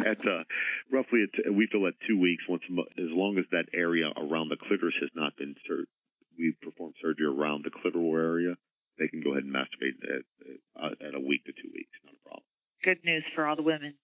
at 0.06 0.22
uh, 0.22 0.46
roughly, 0.92 1.26
at, 1.26 1.52
we 1.52 1.68
feel 1.72 1.88
at 1.88 1.98
two 2.08 2.20
weeks, 2.20 2.44
once 2.48 2.62
as 2.70 3.10
long 3.10 3.38
as 3.38 3.46
that 3.52 3.66
area 3.74 4.06
around 4.16 4.50
the 4.50 4.58
clitoris 4.58 4.96
has 5.02 5.10
not 5.16 5.36
been 5.36 5.56
sur- 5.68 5.90
we 6.38 6.54
perform 6.62 6.94
surgery 7.02 7.26
around 7.26 7.66
the 7.66 7.72
clitoral 7.72 8.14
area, 8.16 8.56
they 9.00 9.08
can 9.08 9.22
go 9.22 9.32
ahead 9.32 9.44
and 9.44 9.54
masturbate 9.54 9.98
at, 10.04 11.02
at, 11.02 11.16
a 11.16 11.20
week 11.20 11.46
to 11.46 11.54
two 11.54 11.70
weeks, 11.74 11.94
not 12.04 12.14
a 12.14 12.24
problem. 12.24 12.44
Good 12.84 13.04
news 13.06 13.24
for 13.36 13.46
all 13.46 13.56
the 13.56 13.64
women. 13.64 13.96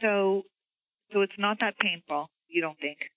So, 0.00 0.42
so 1.12 1.22
it's 1.22 1.38
not 1.38 1.60
that 1.60 1.78
painful. 1.78 2.30
You 2.48 2.62
don't 2.62 2.78
think? 2.78 3.10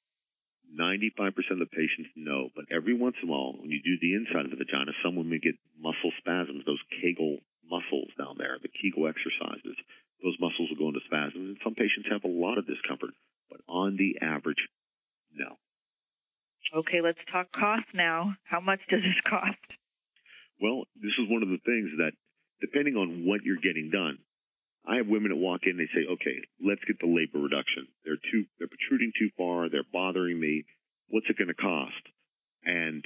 95% 0.72 1.36
of 1.52 1.60
the 1.60 1.68
patients 1.68 2.16
know, 2.16 2.50
but 2.56 2.66
every 2.72 2.96
once 2.96 3.16
in 3.22 3.28
a 3.28 3.32
while, 3.32 3.54
when 3.60 3.70
you 3.70 3.84
do 3.84 4.00
the 4.00 4.16
inside 4.16 4.46
of 4.46 4.52
the 4.52 4.64
vagina, 4.64 4.92
some 5.04 5.16
women 5.16 5.40
get 5.44 5.56
muscle 5.76 6.12
spasms, 6.20 6.64
those 6.66 6.82
Kegel 7.02 7.40
muscles 7.68 8.08
down 8.18 8.36
there, 8.38 8.58
the 8.62 8.72
Kegel 8.72 9.08
exercises. 9.08 9.76
Those 10.24 10.38
muscles 10.40 10.70
will 10.70 10.80
go 10.80 10.88
into 10.88 11.04
spasms, 11.08 11.56
and 11.56 11.58
some 11.64 11.76
patients 11.76 12.08
have 12.12 12.24
a 12.24 12.32
lot 12.32 12.58
of 12.58 12.68
discomfort, 12.68 13.12
but 13.50 13.60
on 13.68 13.98
the 13.98 14.22
average, 14.22 14.62
no. 14.64 14.81
Okay, 16.76 17.02
let's 17.04 17.20
talk 17.32 17.52
cost 17.52 17.88
now. 17.94 18.34
How 18.44 18.60
much 18.60 18.80
does 18.90 19.02
this 19.02 19.20
cost? 19.28 19.60
Well, 20.62 20.86
this 20.96 21.12
is 21.20 21.28
one 21.28 21.44
of 21.44 21.50
the 21.50 21.60
things 21.66 21.90
that, 21.98 22.14
depending 22.62 22.96
on 22.96 23.26
what 23.26 23.42
you're 23.44 23.60
getting 23.60 23.90
done, 23.92 24.20
I 24.86 24.98
have 24.98 25.08
women 25.08 25.30
that 25.30 25.38
walk 25.38 25.62
in, 25.66 25.78
they 25.78 25.90
say, 25.94 26.08
okay, 26.10 26.42
let's 26.64 26.82
get 26.86 26.98
the 27.00 27.10
labia 27.10 27.42
reduction. 27.42 27.88
They're 28.06 28.22
too, 28.32 28.46
they're 28.58 28.72
protruding 28.72 29.12
too 29.18 29.30
far. 29.38 29.70
They're 29.70 29.86
bothering 29.86 30.40
me. 30.40 30.66
What's 31.10 31.30
it 31.30 31.38
going 31.38 31.54
to 31.54 31.58
cost? 31.58 32.02
And 32.64 33.06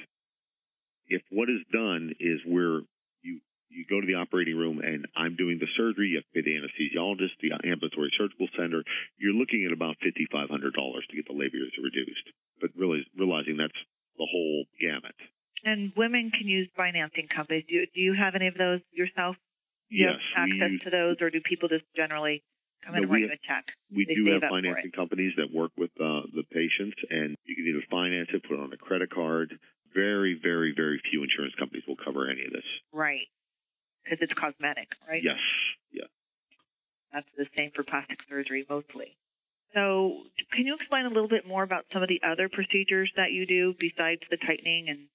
if 1.07 1.21
what 1.31 1.49
is 1.49 1.63
done 1.71 2.15
is 2.19 2.39
where 2.47 2.79
you, 3.23 3.41
you 3.69 3.83
go 3.89 3.99
to 3.99 4.07
the 4.07 4.15
operating 4.15 4.55
room 4.55 4.79
and 4.79 5.07
I'm 5.15 5.35
doing 5.35 5.59
the 5.59 5.67
surgery, 5.75 6.15
you 6.15 6.23
have 6.23 6.27
to 6.31 6.35
pay 6.35 6.45
the 6.47 6.55
anesthesiologist, 6.55 7.39
the 7.41 7.55
ambulatory 7.67 8.11
surgical 8.15 8.47
center, 8.55 8.83
you're 9.17 9.35
looking 9.35 9.65
at 9.67 9.75
about 9.75 9.97
$5,500 9.99 10.51
to 10.51 11.15
get 11.15 11.27
the 11.27 11.35
labia 11.35 11.67
reduced. 11.81 12.27
But 12.61 12.71
really 12.77 13.03
realizing 13.17 13.57
that's 13.57 13.79
the 14.17 14.27
whole 14.31 14.63
gamut. 14.79 15.15
And 15.75 15.91
women 15.97 16.31
can 16.31 16.47
use 16.47 16.69
financing 16.77 17.27
companies. 17.27 17.65
Do, 17.67 17.83
do 17.93 17.99
you 17.99 18.13
have 18.13 18.33
any 18.33 18.47
of 18.47 18.55
those 18.55 18.79
yourself? 18.93 19.35
Do 19.89 19.97
you 19.97 20.07
yes, 20.07 20.23
have 20.33 20.47
access 20.47 20.71
use, 20.71 20.81
to 20.83 20.89
those, 20.89 21.17
or 21.19 21.29
do 21.29 21.41
people 21.43 21.67
just 21.67 21.83
generally 21.95 22.43
come 22.85 22.95
in 22.95 23.01
No, 23.01 23.03
and 23.03 23.11
write 23.11 23.27
you 23.27 23.35
a 23.35 23.41
check? 23.45 23.75
We 23.93 24.05
They 24.05 24.15
do 24.15 24.31
have 24.31 24.47
financing 24.49 24.91
companies 24.95 25.33
that 25.35 25.51
work 25.53 25.71
with 25.77 25.91
uh, 25.99 26.31
the 26.31 26.47
patients, 26.49 26.95
and 27.09 27.35
you 27.43 27.55
can 27.55 27.67
either 27.67 27.83
finance 27.91 28.29
it, 28.31 28.43
put 28.47 28.55
it 28.55 28.63
on 28.63 28.71
a 28.71 28.77
credit 28.77 29.11
card. 29.11 29.59
Very, 29.93 30.39
very, 30.41 30.73
very 30.75 31.01
few 31.11 31.23
insurance 31.23 31.53
companies 31.59 31.83
will 31.87 31.99
cover 31.99 32.29
any 32.31 32.45
of 32.45 32.51
this. 32.51 32.65
Right. 32.93 33.27
Because 34.03 34.19
it's 34.21 34.33
cosmetic, 34.33 34.95
right? 35.07 35.21
Yes, 35.23 35.39
yeah. 35.91 36.07
That's 37.11 37.27
the 37.37 37.47
same 37.57 37.71
for 37.75 37.83
plastic 37.83 38.19
surgery 38.29 38.65
mostly. 38.69 39.17
So, 39.73 40.23
can 40.51 40.65
you 40.65 40.75
explain 40.75 41.05
a 41.05 41.09
little 41.09 41.27
bit 41.27 41.45
more 41.45 41.63
about 41.63 41.85
some 41.91 42.01
of 42.01 42.07
the 42.07 42.21
other 42.23 42.47
procedures 42.47 43.11
that 43.17 43.31
you 43.31 43.45
do 43.45 43.75
besides 43.77 44.21
the 44.29 44.37
tightening 44.37 44.87
and, 44.87 45.07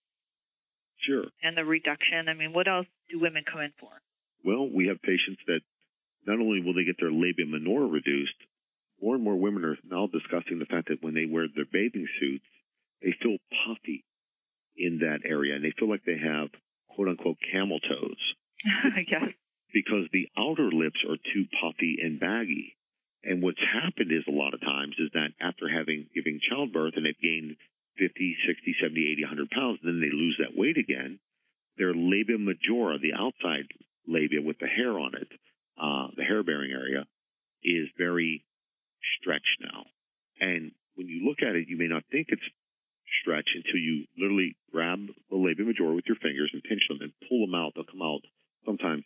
Sure. 1.06 1.24
and 1.42 1.56
the 1.56 1.64
reduction? 1.64 2.28
I 2.28 2.34
mean, 2.34 2.52
what 2.52 2.68
else 2.68 2.86
do 3.08 3.18
women 3.18 3.44
come 3.44 3.60
in 3.60 3.72
for? 3.78 3.90
Well, 4.44 4.68
we 4.68 4.88
have 4.88 5.00
patients 5.02 5.40
that 5.46 5.60
not 6.26 6.38
only 6.38 6.60
will 6.60 6.74
they 6.74 6.84
get 6.84 6.96
their 7.00 7.12
labia 7.12 7.46
minora 7.46 7.86
reduced, 7.86 8.36
more 9.00 9.14
and 9.14 9.24
more 9.24 9.36
women 9.36 9.64
are 9.64 9.78
now 9.84 10.06
discussing 10.06 10.58
the 10.58 10.66
fact 10.66 10.88
that 10.88 11.02
when 11.02 11.14
they 11.14 11.26
wear 11.26 11.46
their 11.48 11.64
bathing 11.64 12.06
suits, 12.20 12.44
they 13.02 13.14
feel 13.22 13.38
puffy 13.66 14.04
in 14.76 14.98
that 15.00 15.28
area, 15.28 15.54
and 15.54 15.64
they 15.64 15.72
feel 15.78 15.88
like 15.88 16.04
they 16.04 16.18
have 16.18 16.48
quote 16.94 17.08
unquote 17.08 17.38
camel 17.52 17.80
toes. 17.80 18.20
yes. 19.08 19.32
because 19.72 20.04
the 20.12 20.28
outer 20.36 20.70
lips 20.70 21.00
are 21.08 21.16
too 21.32 21.46
puffy 21.60 21.96
and 22.02 22.20
baggy. 22.20 22.76
And 23.22 23.42
what's 23.42 23.60
happened 23.60 24.12
is 24.12 24.24
a 24.28 24.36
lot 24.36 24.54
of 24.54 24.60
times 24.60 24.96
is 24.98 25.10
that 25.12 25.32
after 25.40 25.68
having 25.68 26.06
giving 26.14 26.40
childbirth 26.40 26.94
and 26.96 27.04
they've 27.04 27.20
gained 27.20 27.56
50, 28.00 28.36
60, 28.48 28.76
70, 28.80 29.12
80, 29.12 29.22
100 29.28 29.50
pounds, 29.50 29.78
then 29.84 30.00
they 30.00 30.08
lose 30.08 30.40
that 30.40 30.56
weight 30.56 30.78
again. 30.80 31.20
Their 31.76 31.92
labia 31.92 32.40
majora, 32.40 32.96
the 32.98 33.12
outside 33.12 33.68
labia 34.08 34.40
with 34.40 34.58
the 34.58 34.66
hair 34.66 34.98
on 34.98 35.12
it, 35.14 35.28
uh, 35.76 36.08
the 36.16 36.24
hair 36.24 36.42
bearing 36.42 36.72
area, 36.72 37.04
is 37.62 37.92
very 37.96 38.42
stretched 39.20 39.60
now. 39.60 39.84
And 40.40 40.72
when 40.96 41.06
you 41.06 41.28
look 41.28 41.44
at 41.44 41.56
it, 41.56 41.68
you 41.68 41.76
may 41.76 41.88
not 41.88 42.04
think 42.10 42.28
it's 42.32 42.48
stretched 43.20 43.52
until 43.54 43.80
you 43.80 44.08
literally 44.16 44.56
grab 44.72 45.00
the 45.28 45.36
labia 45.36 45.64
majora 45.64 45.94
with 45.94 46.08
your 46.08 46.16
fingers 46.16 46.50
and 46.52 46.62
pinch 46.62 46.82
them 46.88 47.04
and 47.04 47.12
pull 47.28 47.44
them 47.44 47.54
out. 47.54 47.72
They'll 47.74 47.84
come 47.84 48.02
out 48.02 48.24
sometimes 48.64 49.04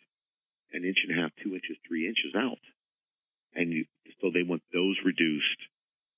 an 0.73 0.83
inch 0.83 0.97
and 1.07 1.17
a 1.17 1.21
half, 1.21 1.31
two 1.43 1.53
inches, 1.53 1.77
three 1.87 2.07
inches 2.07 2.35
out. 2.35 2.63
And 3.55 3.71
you, 3.71 3.85
so 4.21 4.31
they 4.31 4.43
want 4.43 4.63
those 4.73 4.97
reduced. 5.03 5.59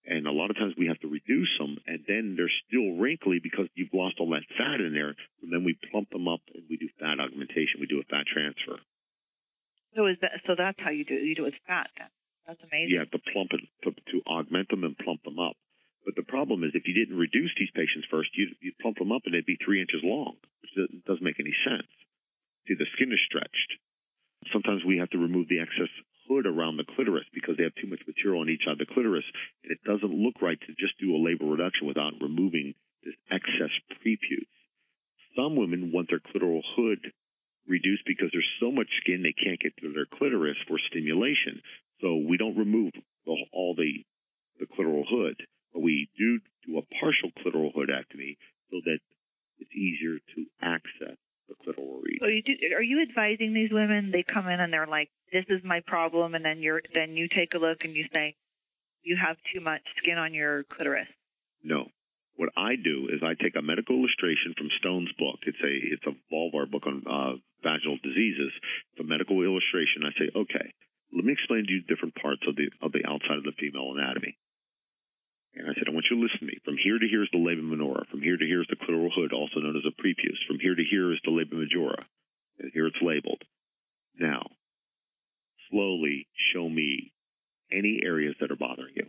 And 0.07 0.25
a 0.25 0.31
lot 0.31 0.49
of 0.49 0.55
times 0.55 0.73
we 0.79 0.87
have 0.87 0.99
to 1.03 1.11
reduce 1.11 1.51
them 1.59 1.75
and 1.85 1.99
then 2.07 2.39
they're 2.39 2.53
still 2.67 2.95
wrinkly 2.95 3.43
because 3.43 3.67
you've 3.75 3.91
lost 3.93 4.23
all 4.23 4.31
that 4.31 4.47
fat 4.55 4.79
in 4.79 4.95
there. 4.95 5.11
And 5.43 5.51
then 5.51 5.67
we 5.67 5.75
plump 5.91 6.09
them 6.15 6.31
up 6.31 6.39
and 6.55 6.63
we 6.71 6.79
do 6.79 6.87
fat 6.95 7.19
augmentation. 7.19 7.83
We 7.83 7.91
do 7.91 7.99
a 7.99 8.07
fat 8.07 8.23
transfer. 8.23 8.79
So 9.99 10.07
is 10.07 10.15
that 10.23 10.39
so? 10.47 10.55
That's 10.55 10.79
how 10.79 10.91
you 10.95 11.03
do 11.03 11.15
it. 11.19 11.27
You 11.27 11.35
do 11.35 11.43
it 11.43 11.51
with 11.51 11.67
fat. 11.67 11.91
Then. 11.99 12.07
That's 12.47 12.63
amazing. 12.63 12.95
You 12.95 13.03
have 13.03 13.11
to 13.11 13.19
plump 13.35 13.51
it 13.51 13.67
to, 13.83 13.91
to 13.91 14.17
augment 14.31 14.71
them 14.71 14.87
and 14.87 14.95
plump 14.95 15.23
them 15.27 15.39
up. 15.39 15.59
But 16.07 16.15
the 16.15 16.23
problem 16.23 16.63
is 16.63 16.71
if 16.71 16.87
you 16.87 16.95
didn't 16.95 17.19
reduce 17.19 17.51
these 17.59 17.73
patients 17.75 18.07
first, 18.07 18.31
you'd, 18.39 18.55
you'd 18.63 18.79
plump 18.79 18.95
them 18.95 19.11
up 19.11 19.27
and 19.27 19.35
they'd 19.35 19.43
be 19.45 19.59
three 19.59 19.83
inches 19.83 19.99
long, 20.07 20.39
which 20.63 20.71
doesn't- 20.71 21.03
doesn't 21.03 21.23
make 21.27 21.39
any 21.43 21.51
sense. 21.67 21.91
See, 22.67 22.79
the 22.79 22.87
skin 22.95 23.11
is 23.11 23.19
stretched. 23.27 23.71
Sometimes 24.55 24.85
we 24.87 25.03
have 25.03 25.09
to 25.11 25.17
remove 25.19 25.49
the 25.51 25.59
excess 25.59 25.91
hood 26.27 26.45
around 26.45 26.77
the 26.77 26.83
clitoris 26.83 27.27
because 27.33 27.57
they 27.57 27.63
have 27.63 27.75
too 27.75 27.87
much 27.87 28.03
material 28.07 28.41
on 28.41 28.49
each 28.49 28.63
side 28.63 28.79
of 28.79 28.83
the 28.83 28.85
clitoris, 28.93 29.25
and 29.67 29.75
it 29.75 29.83
doesn't 29.83 30.15
look 30.15 30.41
right 30.41 30.59
to 30.59 30.73
just 30.79 30.97
do 30.99 31.15
a 31.15 31.19
labia 31.19 31.47
reduction 31.47 31.87
without 31.87 32.13
removing 32.21 32.73
this 33.03 33.15
excess 33.31 33.71
prepuce. 33.99 34.47
Some 35.35 35.55
women 35.55 35.91
want 35.93 36.09
their 36.09 36.23
clitoral 36.23 36.63
hood 36.75 37.11
reduced 37.67 38.03
because 38.07 38.29
there's 38.31 38.47
so 38.59 38.71
much 38.71 38.87
skin 39.01 39.23
they 39.23 39.35
can't 39.35 39.59
get 39.59 39.75
to 39.77 39.91
their 39.93 40.07
clitoris 40.07 40.57
for 40.67 40.79
stimulation. 40.89 41.61
So 42.01 42.15
we 42.15 42.37
don't 42.37 42.57
remove 42.57 42.93
all 43.51 43.75
the 43.75 44.05
the 44.59 44.65
clitoral 44.65 45.03
hood, 45.07 45.35
but 45.73 45.81
we 45.81 46.09
do 46.17 46.39
do 46.65 46.79
a 46.79 46.85
partial 46.99 47.29
clitoral 47.37 47.69
hoodectomy 47.75 48.37
so 48.71 48.81
that 48.85 48.99
it's 49.59 49.71
easier 49.75 50.17
to 50.35 50.45
access 50.61 51.17
the 51.47 51.55
clitoral 51.61 52.01
region. 52.01 52.27
You 52.27 52.41
do, 52.41 52.53
are 52.75 52.81
you 52.81 53.01
advising 53.01 53.53
these 53.53 53.71
women? 53.71 54.11
They 54.11 54.23
come 54.23 54.47
in 54.47 54.59
and 54.59 54.73
they're 54.73 54.87
like, 54.87 55.09
"This 55.31 55.45
is 55.49 55.61
my 55.63 55.81
problem," 55.85 56.33
and 56.33 56.43
then 56.43 56.59
you're 56.61 56.81
then 56.93 57.15
you 57.15 57.27
take 57.27 57.53
a 57.53 57.59
look 57.59 57.83
and 57.83 57.95
you 57.95 58.05
say, 58.13 58.35
"You 59.07 59.15
have 59.15 59.37
too 59.53 59.61
much 59.63 59.81
skin 60.03 60.17
on 60.17 60.33
your 60.33 60.63
clitoris." 60.67 61.07
No. 61.63 61.87
What 62.35 62.53
I 62.55 62.75
do 62.75 63.09
is 63.09 63.23
I 63.23 63.33
take 63.33 63.55
a 63.55 63.65
medical 63.65 63.97
illustration 63.97 64.53
from 64.55 64.69
Stone's 64.77 65.11
book. 65.17 65.39
It's 65.47 65.63
a 65.63 65.73
it's 65.95 66.05
a 66.05 66.13
Vulvar 66.29 66.69
book 66.69 66.85
on 66.85 67.01
uh, 67.07 67.33
vaginal 67.63 67.97
diseases. 68.03 68.51
It's 68.91 69.01
a 69.01 69.07
medical 69.07 69.41
illustration. 69.41 70.05
I 70.05 70.13
say, 70.19 70.29
okay, 70.35 70.67
let 71.15 71.25
me 71.25 71.33
explain 71.33 71.65
to 71.65 71.73
you 71.73 71.81
different 71.81 72.13
parts 72.19 72.43
of 72.47 72.55
the 72.55 72.69
of 72.83 72.91
the 72.91 73.07
outside 73.07 73.41
of 73.41 73.47
the 73.47 73.57
female 73.57 73.95
anatomy. 73.95 74.37
And 75.55 75.65
I 75.65 75.73
said, 75.73 75.89
I 75.89 75.95
want 75.95 76.05
you 76.11 76.17
to 76.17 76.21
listen 76.21 76.45
to 76.45 76.51
me. 76.53 76.61
From 76.63 76.77
here 76.77 76.99
to 76.99 77.07
here 77.09 77.23
is 77.23 77.33
the 77.33 77.41
labia 77.41 77.63
minora. 77.65 78.05
From 78.11 78.21
here 78.21 78.37
to 78.37 78.45
here 78.45 78.61
is 78.61 78.69
the 78.69 78.77
clitoral 78.77 79.09
hood, 79.09 79.33
also 79.33 79.57
known 79.59 79.73
as 79.73 79.87
a 79.89 79.95
prepuce. 79.97 80.37
From 80.45 80.59
here 80.59 80.75
to 80.75 80.85
here 80.85 81.11
is 81.11 81.19
the 81.25 81.33
labia 81.33 81.57
majora. 81.57 82.05
And 82.59 82.69
here 82.73 82.85
it's 82.85 83.01
labeled. 83.01 83.41
Now, 84.19 84.45
slowly 85.71 86.27
show 86.53 86.69
me 86.69 87.13
any 87.71 87.99
areas 88.03 88.35
that 88.39 88.51
are 88.51 88.55
bothering 88.55 88.93
you. 88.95 89.07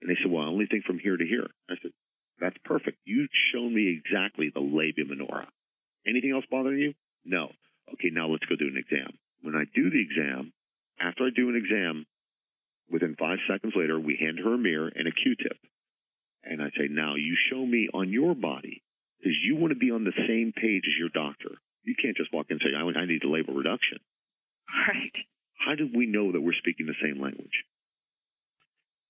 And 0.00 0.10
they 0.10 0.16
said, 0.22 0.30
well, 0.30 0.44
I 0.44 0.48
only 0.48 0.66
think 0.66 0.84
from 0.84 0.98
here 0.98 1.16
to 1.16 1.24
here. 1.24 1.48
I 1.70 1.74
said, 1.80 1.92
that's 2.40 2.56
perfect. 2.64 2.98
You've 3.04 3.30
shown 3.52 3.74
me 3.74 3.98
exactly 3.98 4.50
the 4.52 4.60
labia 4.60 5.04
minora. 5.04 5.48
Anything 6.06 6.32
else 6.32 6.44
bothering 6.50 6.78
you? 6.78 6.94
No. 7.24 7.50
Okay, 7.92 8.10
now 8.12 8.28
let's 8.28 8.44
go 8.44 8.56
do 8.56 8.68
an 8.68 8.76
exam. 8.76 9.16
When 9.42 9.54
I 9.54 9.64
do 9.74 9.90
the 9.90 10.00
exam, 10.02 10.52
after 11.00 11.24
I 11.24 11.30
do 11.34 11.48
an 11.48 11.56
exam, 11.56 12.06
within 12.90 13.16
five 13.18 13.38
seconds 13.48 13.74
later, 13.76 13.98
we 13.98 14.16
hand 14.20 14.38
her 14.42 14.54
a 14.54 14.58
mirror 14.58 14.90
and 14.94 15.06
a 15.08 15.12
Q-tip. 15.12 15.56
And 16.44 16.60
I 16.60 16.68
say, 16.76 16.88
now 16.90 17.14
you 17.14 17.36
show 17.50 17.64
me 17.64 17.88
on 17.94 18.10
your 18.10 18.34
body, 18.34 18.82
because 19.18 19.36
you 19.42 19.56
want 19.56 19.72
to 19.72 19.78
be 19.78 19.90
on 19.90 20.04
the 20.04 20.12
same 20.28 20.52
page 20.54 20.84
as 20.84 20.98
your 20.98 21.08
doctor. 21.08 21.56
You 21.82 21.94
can't 22.00 22.16
just 22.16 22.32
walk 22.32 22.46
in 22.50 22.58
and 22.60 22.62
say, 22.64 22.76
I, 22.76 22.82
I 23.00 23.06
need 23.06 23.24
a 23.24 23.28
labia 23.28 23.54
reduction. 23.54 23.98
Right. 24.88 25.14
How 25.56 25.74
do 25.74 25.88
we 25.94 26.06
know 26.06 26.32
that 26.32 26.40
we're 26.40 26.52
speaking 26.58 26.86
the 26.86 27.00
same 27.00 27.22
language? 27.22 27.64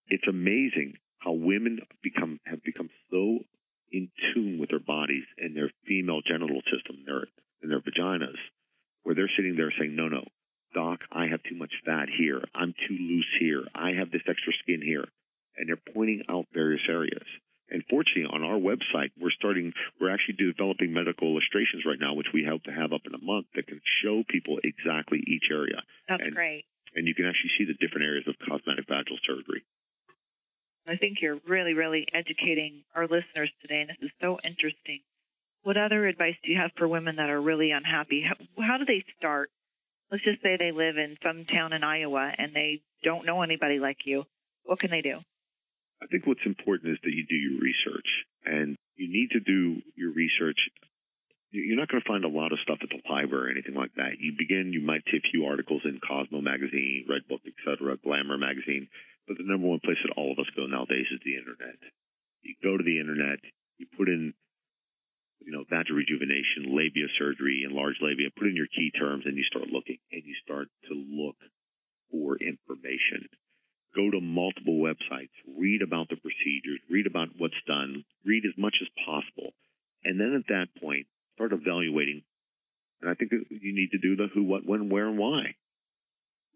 It's 0.09 0.27
amazing 0.29 0.95
how 1.19 1.33
women 1.33 1.81
become 2.03 2.41
have 2.45 2.63
become 2.63 2.91
so 3.11 3.41
in 3.91 4.11
tune 4.33 4.59
with 4.59 4.71
their 4.71 4.81
bodies 4.81 5.25
and 5.39 5.57
their 5.57 5.71
female 5.87 6.21
genital 6.21 6.61
system, 6.71 7.05
their 7.07 7.27
and 7.63 7.71
their 7.71 7.81
vaginas, 7.81 8.37
where 9.03 9.15
they're 9.15 9.31
sitting 9.37 9.57
there 9.57 9.73
saying, 9.79 9.97
"No, 9.97 10.09
no, 10.09 10.27
doc, 10.75 11.01
I 11.11 11.29
have 11.29 11.43
too 11.45 11.55
much 11.57 11.73
fat 11.85 12.09
here. 12.11 12.43
I'm 12.55 12.75
too 12.87 12.97
loose 12.99 13.33
here. 13.39 13.65
I 13.75 13.93
have 13.93 14.11
this 14.11 14.23
extra 14.29 14.53
skin 14.63 14.83
here," 14.83 15.09
and 15.57 15.69
they're 15.69 15.95
pointing 15.95 16.23
out 16.29 16.47
various 16.53 16.83
areas. 16.89 17.27
And 17.71 17.83
fortunately, 17.89 18.27
on 18.27 18.45
our 18.45 18.59
website, 18.59 19.11
we're 19.19 19.31
starting, 19.31 19.73
we're 19.99 20.11
actually 20.11 20.35
developing 20.37 20.93
medical 20.93 21.29
illustrations 21.29 21.87
right 21.87 21.99
now, 21.99 22.13
which 22.13 22.33
we 22.33 22.45
hope 22.45 22.63
to 22.65 22.73
have 22.73 22.93
up 22.93 23.07
in 23.07 23.15
a 23.15 23.25
month 23.25 23.47
that 23.55 23.67
can 23.67 23.81
show 24.03 24.23
people 24.29 24.61
exactly 24.63 25.25
each 25.27 25.49
area. 25.51 25.83
That's 26.07 26.23
And- 26.23 26.35
great. 26.35 26.67
And 26.95 27.09
you 27.09 27.15
can 27.15 27.25
actually 27.25 27.51
see 27.59 27.65
the 27.65 27.75
different 27.75 28.05
areas 28.05 28.29
of 28.29 28.39
cosmetic 28.39 28.87
vaginal 28.87 29.19
surgery. 29.25 29.63
I 30.87 30.97
think 30.97 31.19
you're 31.23 31.41
really, 31.49 31.73
really 31.73 32.07
educating 32.13 32.85
our 32.95 33.05
listeners 33.05 33.51
today, 33.63 33.81
and 33.81 33.91
this 33.91 33.97
is 34.03 34.11
so 34.21 34.39
interesting. 34.45 35.01
What 35.63 35.79
other 35.79 36.07
advice 36.07 36.37
do 36.45 36.53
you 36.53 36.59
have 36.61 36.73
for 36.77 36.87
women 36.87 37.17
that 37.17 37.31
are 37.31 37.41
really 37.41 37.71
unhappy? 37.71 38.23
How, 38.23 38.37
how 38.63 38.77
do 38.77 38.85
they 38.85 39.03
start? 39.17 39.51
Let's 40.11 40.25
just 40.25 40.43
say 40.43 40.57
they 40.59 40.73
live 40.73 40.99
in 40.99 41.17
some 41.25 41.47
town 41.47 41.73
in 41.73 41.83
Iowa 41.83 42.31
and 42.37 42.55
they 42.55 42.83
don't 43.03 43.25
know 43.25 43.41
anybody 43.43 43.79
like 43.79 43.99
you. 44.05 44.25
what 44.65 44.79
can 44.79 44.91
they 44.91 45.01
do? 45.01 45.21
I 46.03 46.07
think 46.07 46.27
what's 46.27 46.45
important 46.45 46.93
is 46.93 46.99
that 47.03 47.13
you 47.13 47.25
do 47.25 47.35
your 47.35 47.61
research, 47.61 48.09
and 48.45 48.77
you 48.97 49.09
need 49.09 49.31
to 49.33 49.41
do 49.41 49.81
your 49.97 50.13
research. 50.13 50.59
You're 51.51 51.79
not 51.79 51.89
going 51.89 52.03
to 52.03 52.09
find 52.09 52.25
a 52.25 52.29
lot 52.29 52.53
of 52.53 52.59
stuff 52.63 52.79
at 52.83 52.91
the 52.91 53.01
library 53.09 53.49
or 53.49 53.51
anything 53.51 53.75
like 53.75 53.95
that. 53.97 54.21
You 54.21 54.35
begin, 54.37 54.75
you 54.75 54.83
might 54.83 55.05
see 55.11 55.17
a 55.17 55.31
few 55.31 55.47
articles 55.47 55.83
in 55.85 56.01
Cosmo 56.07 56.43
magazine, 56.43 57.07
Redbook, 57.09 57.41
etc., 57.47 57.97
Glamour 58.05 58.37
magazine, 58.37 58.89
but 59.27 59.37
the 59.39 59.47
number 59.47 59.67
one 59.67 59.81
place 59.81 59.99
that 60.05 60.15
all 60.17 60.33
of 60.33 60.39
us 60.39 60.51
go 60.57 60.67
nowadays 60.67 61.09
is 61.11 61.21
the 61.25 61.37
internet. 61.37 61.79
You 62.43 62.55
go 62.63 62.77
to 62.77 62.85
the 62.85 63.01
internet, 63.01 63.41
you 63.79 63.87
put 63.97 64.09
in, 64.09 64.35
you 65.41 65.53
know, 65.53 65.65
vaginal 65.69 65.99
rejuvenation, 65.99 66.77
labia 66.77 67.09
surgery, 67.19 67.65
enlarged 67.65 68.03
labia, 68.03 68.29
put 68.37 68.49
in 68.49 68.57
your 68.57 68.69
key 68.69 68.93
terms, 68.93 69.25
and 69.25 69.37
you 69.37 69.45
start 69.45 69.69
looking, 69.69 69.99
and 70.13 70.23
you 70.25 70.35
start 70.45 70.69
to 70.89 70.95
look 70.95 71.37
for 72.13 72.37
information 72.37 73.29
go 73.95 74.11
to 74.11 74.21
multiple 74.21 74.75
websites, 74.75 75.33
read 75.57 75.81
about 75.81 76.09
the 76.09 76.17
procedures, 76.17 76.81
read 76.91 77.07
about 77.07 77.29
what's 77.39 77.55
done, 77.67 78.05
read 78.27 78.43
as 78.45 78.59
much 78.59 78.75
as 78.83 78.89
possible. 79.07 79.55
And 80.03 80.21
then 80.21 80.35
at 80.35 80.49
that 80.49 80.67
point, 80.83 81.07
start 81.35 81.53
evaluating. 81.53 82.23
And 83.01 83.11
I 83.11 83.15
think 83.15 83.31
you 83.33 83.75
need 83.75 83.91
to 83.93 83.99
do 83.99 84.17
the 84.17 84.29
who, 84.35 84.43
what, 84.43 84.67
when, 84.67 84.91
where, 84.91 85.09
and 85.09 85.19
why. 85.19 85.55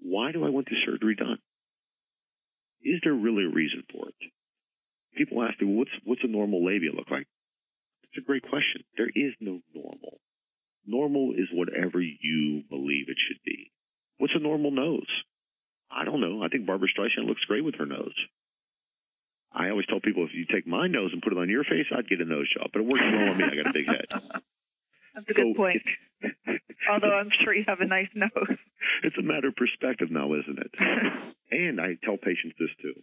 Why 0.02 0.32
do 0.32 0.44
I 0.44 0.50
want 0.50 0.66
this 0.66 0.78
surgery 0.84 1.14
done? 1.14 1.38
Is 2.82 3.00
there 3.02 3.14
really 3.14 3.44
a 3.44 3.54
reason 3.54 3.82
for 3.92 4.08
it? 4.08 4.14
People 5.16 5.42
ask 5.42 5.60
me, 5.60 5.66
well, 5.66 5.78
what's, 5.78 5.96
what's 6.04 6.24
a 6.24 6.28
normal 6.28 6.64
labia 6.64 6.92
look 6.92 7.10
like? 7.10 7.26
It's 8.04 8.22
a 8.22 8.26
great 8.26 8.42
question. 8.42 8.84
There 8.96 9.08
is 9.08 9.34
no 9.40 9.60
normal. 9.74 10.20
Normal 10.86 11.32
is 11.36 11.48
whatever 11.52 12.00
you 12.00 12.62
believe 12.70 13.06
it 13.08 13.18
should 13.28 13.40
be. 13.44 13.70
What's 14.18 14.34
a 14.34 14.40
normal 14.42 14.70
nose? 14.70 15.10
I 15.90 16.04
don't 16.04 16.20
know. 16.20 16.42
I 16.42 16.48
think 16.48 16.66
Barbra 16.66 16.88
Streisand 16.88 17.26
looks 17.26 17.44
great 17.44 17.64
with 17.64 17.76
her 17.76 17.86
nose. 17.86 18.14
I 19.52 19.70
always 19.70 19.86
tell 19.86 20.00
people 20.00 20.24
if 20.24 20.34
you 20.34 20.44
take 20.44 20.66
my 20.66 20.86
nose 20.86 21.10
and 21.12 21.22
put 21.22 21.32
it 21.32 21.38
on 21.38 21.48
your 21.48 21.64
face, 21.64 21.86
I'd 21.90 22.08
get 22.08 22.20
a 22.20 22.24
nose 22.24 22.48
job. 22.52 22.70
But 22.72 22.82
it 22.82 22.86
works 22.86 23.02
well 23.02 23.30
on 23.30 23.38
me. 23.38 23.44
I 23.44 23.56
got 23.56 23.70
a 23.70 23.72
big 23.72 23.86
head. 23.86 24.06
That's 25.14 25.30
a 25.30 25.34
good 25.34 25.54
so 25.54 25.56
point. 25.56 25.82
Although 26.90 27.14
I'm 27.14 27.30
sure 27.42 27.54
you 27.54 27.64
have 27.66 27.80
a 27.80 27.86
nice 27.86 28.08
nose. 28.14 28.58
It's 29.02 29.18
a 29.18 29.22
matter 29.22 29.48
of 29.48 29.56
perspective 29.56 30.10
now, 30.10 30.32
isn't 30.34 30.58
it? 30.58 30.72
and 31.50 31.80
I 31.80 31.98
tell 32.04 32.16
patients 32.16 32.56
this 32.58 32.70
too. 32.80 32.94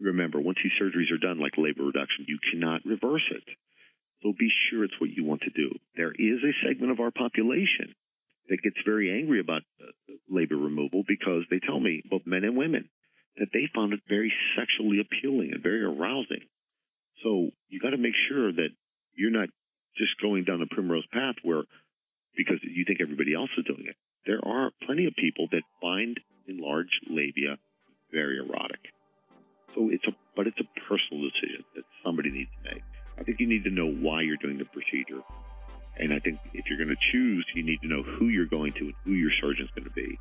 Remember, 0.00 0.40
once 0.40 0.58
these 0.62 0.72
surgeries 0.80 1.12
are 1.12 1.20
done, 1.20 1.40
like 1.40 1.58
labia 1.58 1.84
reduction, 1.84 2.24
you 2.28 2.38
cannot 2.50 2.86
reverse 2.86 3.26
it. 3.30 3.44
So 4.22 4.32
be 4.38 4.50
sure 4.70 4.84
it's 4.84 4.98
what 5.00 5.10
you 5.10 5.24
want 5.24 5.42
to 5.42 5.50
do. 5.50 5.70
There 5.96 6.12
is 6.12 6.40
a 6.44 6.66
segment 6.66 6.92
of 6.92 7.00
our 7.00 7.10
population 7.10 7.94
that 8.48 8.62
gets 8.62 8.76
very 8.84 9.10
angry 9.10 9.40
about 9.40 9.62
uh, 9.80 9.92
labia 10.28 10.56
removal 10.56 11.02
because 11.06 11.44
they 11.50 11.60
tell 11.60 11.80
me, 11.80 12.02
both 12.08 12.22
men 12.26 12.44
and 12.44 12.56
women, 12.56 12.88
that 13.38 13.48
they 13.52 13.68
found 13.74 13.92
it 13.92 14.00
very 14.08 14.32
sexually 14.56 15.00
appealing 15.00 15.52
and 15.52 15.62
very 15.62 15.82
arousing. 15.82 16.42
So 17.22 17.50
you 17.68 17.80
got 17.80 17.90
to 17.90 17.98
make 17.98 18.16
sure 18.28 18.52
that 18.52 18.70
you're 19.14 19.30
not 19.30 19.48
just 19.96 20.20
going 20.20 20.44
down 20.44 20.60
the 20.60 20.66
primrose 20.66 21.06
path 21.12 21.36
where 21.42 21.64
because 22.36 22.58
you 22.62 22.84
think 22.86 23.00
everybody 23.00 23.34
else 23.34 23.50
is 23.58 23.64
doing 23.64 23.86
it. 23.86 23.96
There 24.26 24.40
are 24.44 24.70
plenty 24.86 25.06
of 25.06 25.14
people 25.16 25.48
that 25.52 25.62
find 25.80 26.18
enlarged 26.46 27.06
labia 27.08 27.56
very 28.12 28.38
erotic. 28.38 28.80
So 29.74 29.88
it's 29.90 30.04
a 30.06 30.12
but 30.34 30.46
it's 30.46 30.58
a 30.58 30.68
personal 30.88 31.22
decision 31.30 31.64
that 31.76 31.84
somebody 32.04 32.30
needs 32.30 32.50
to 32.62 32.74
make. 32.74 32.82
I 33.18 33.22
think 33.22 33.38
you 33.40 33.46
need 33.46 33.64
to 33.64 33.70
know 33.70 33.86
why 33.86 34.22
you're 34.22 34.40
doing 34.40 34.58
the 34.58 34.64
procedure 34.64 35.22
and 36.00 36.14
I 36.14 36.18
think 36.18 36.38
if 36.54 36.64
you're 36.68 36.78
going 36.78 36.88
to 36.88 37.12
choose, 37.12 37.46
you 37.54 37.62
need 37.62 37.80
to 37.82 37.88
know 37.88 38.02
who 38.02 38.28
you're 38.28 38.46
going 38.46 38.72
to 38.74 38.86
and 38.86 38.94
who 39.04 39.12
your 39.12 39.30
surgeon's 39.40 39.70
going 39.76 39.84
to 39.84 39.90
be. 39.90 40.18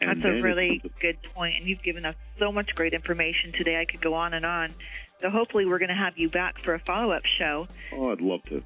And 0.00 0.22
That's 0.22 0.26
a 0.26 0.42
really 0.42 0.82
good 1.00 1.18
point, 1.34 1.56
and 1.56 1.68
you've 1.68 1.82
given 1.82 2.06
us 2.06 2.14
so 2.38 2.50
much 2.50 2.70
great 2.74 2.94
information 2.94 3.52
today. 3.52 3.78
I 3.78 3.84
could 3.84 4.00
go 4.00 4.14
on 4.14 4.32
and 4.32 4.46
on. 4.46 4.74
So 5.20 5.28
hopefully, 5.28 5.66
we're 5.66 5.78
going 5.78 5.90
to 5.90 5.94
have 5.94 6.16
you 6.16 6.30
back 6.30 6.54
for 6.64 6.72
a 6.72 6.78
follow 6.78 7.12
up 7.12 7.22
show. 7.38 7.66
Oh, 7.92 8.10
I'd 8.10 8.22
love 8.22 8.42
to. 8.44 8.62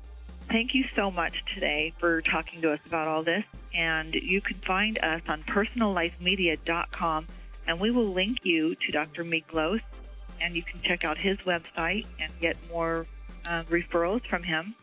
Thank 0.51 0.75
you 0.75 0.85
so 0.95 1.11
much 1.11 1.35
today 1.55 1.93
for 1.99 2.21
talking 2.23 2.61
to 2.63 2.73
us 2.73 2.81
about 2.87 3.09
all 3.09 3.23
this. 3.23 3.45
And 3.75 4.15
you 4.15 4.41
can 4.41 4.57
find 4.59 4.99
us 5.03 5.23
on 5.27 5.43
personallifemedia.com, 5.43 7.27
and 7.67 7.81
we 7.81 7.91
will 7.91 8.13
link 8.13 8.39
you 8.45 8.77
to 8.77 8.93
Dr. 8.93 9.25
Miklos, 9.25 9.81
and 10.41 10.55
you 10.55 10.63
can 10.63 10.81
check 10.83 11.05
out 11.05 11.19
his 11.19 11.39
website 11.39 12.07
and 12.21 12.33
get 12.41 12.57
more 12.71 13.07
uh, 13.47 13.65
referrals 13.65 14.25
from 14.27 14.43
him. 14.43 14.75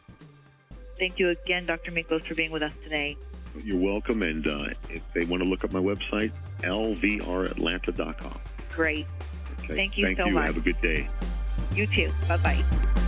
Thank 0.99 1.19
you 1.19 1.29
again, 1.29 1.65
Dr. 1.65 1.91
Miklos, 1.91 2.27
for 2.27 2.35
being 2.35 2.51
with 2.51 2.63
us 2.63 2.73
today. 2.83 3.17
You're 3.63 3.79
welcome. 3.79 4.23
And 4.23 4.47
uh, 4.47 4.69
if 4.89 5.01
they 5.13 5.25
want 5.25 5.43
to 5.43 5.49
look 5.49 5.63
up 5.63 5.71
my 5.71 5.79
website, 5.79 6.31
lvratlanta.com. 6.61 8.39
Great. 8.71 9.07
Okay. 9.59 9.75
Thank 9.75 9.97
you 9.97 10.05
Thank 10.05 10.17
so 10.17 10.25
you. 10.27 10.33
much. 10.33 10.47
Have 10.47 10.57
a 10.57 10.61
good 10.61 10.81
day. 10.81 11.07
You 11.73 11.87
too. 11.87 12.11
Bye 12.27 12.37
bye. 12.37 13.07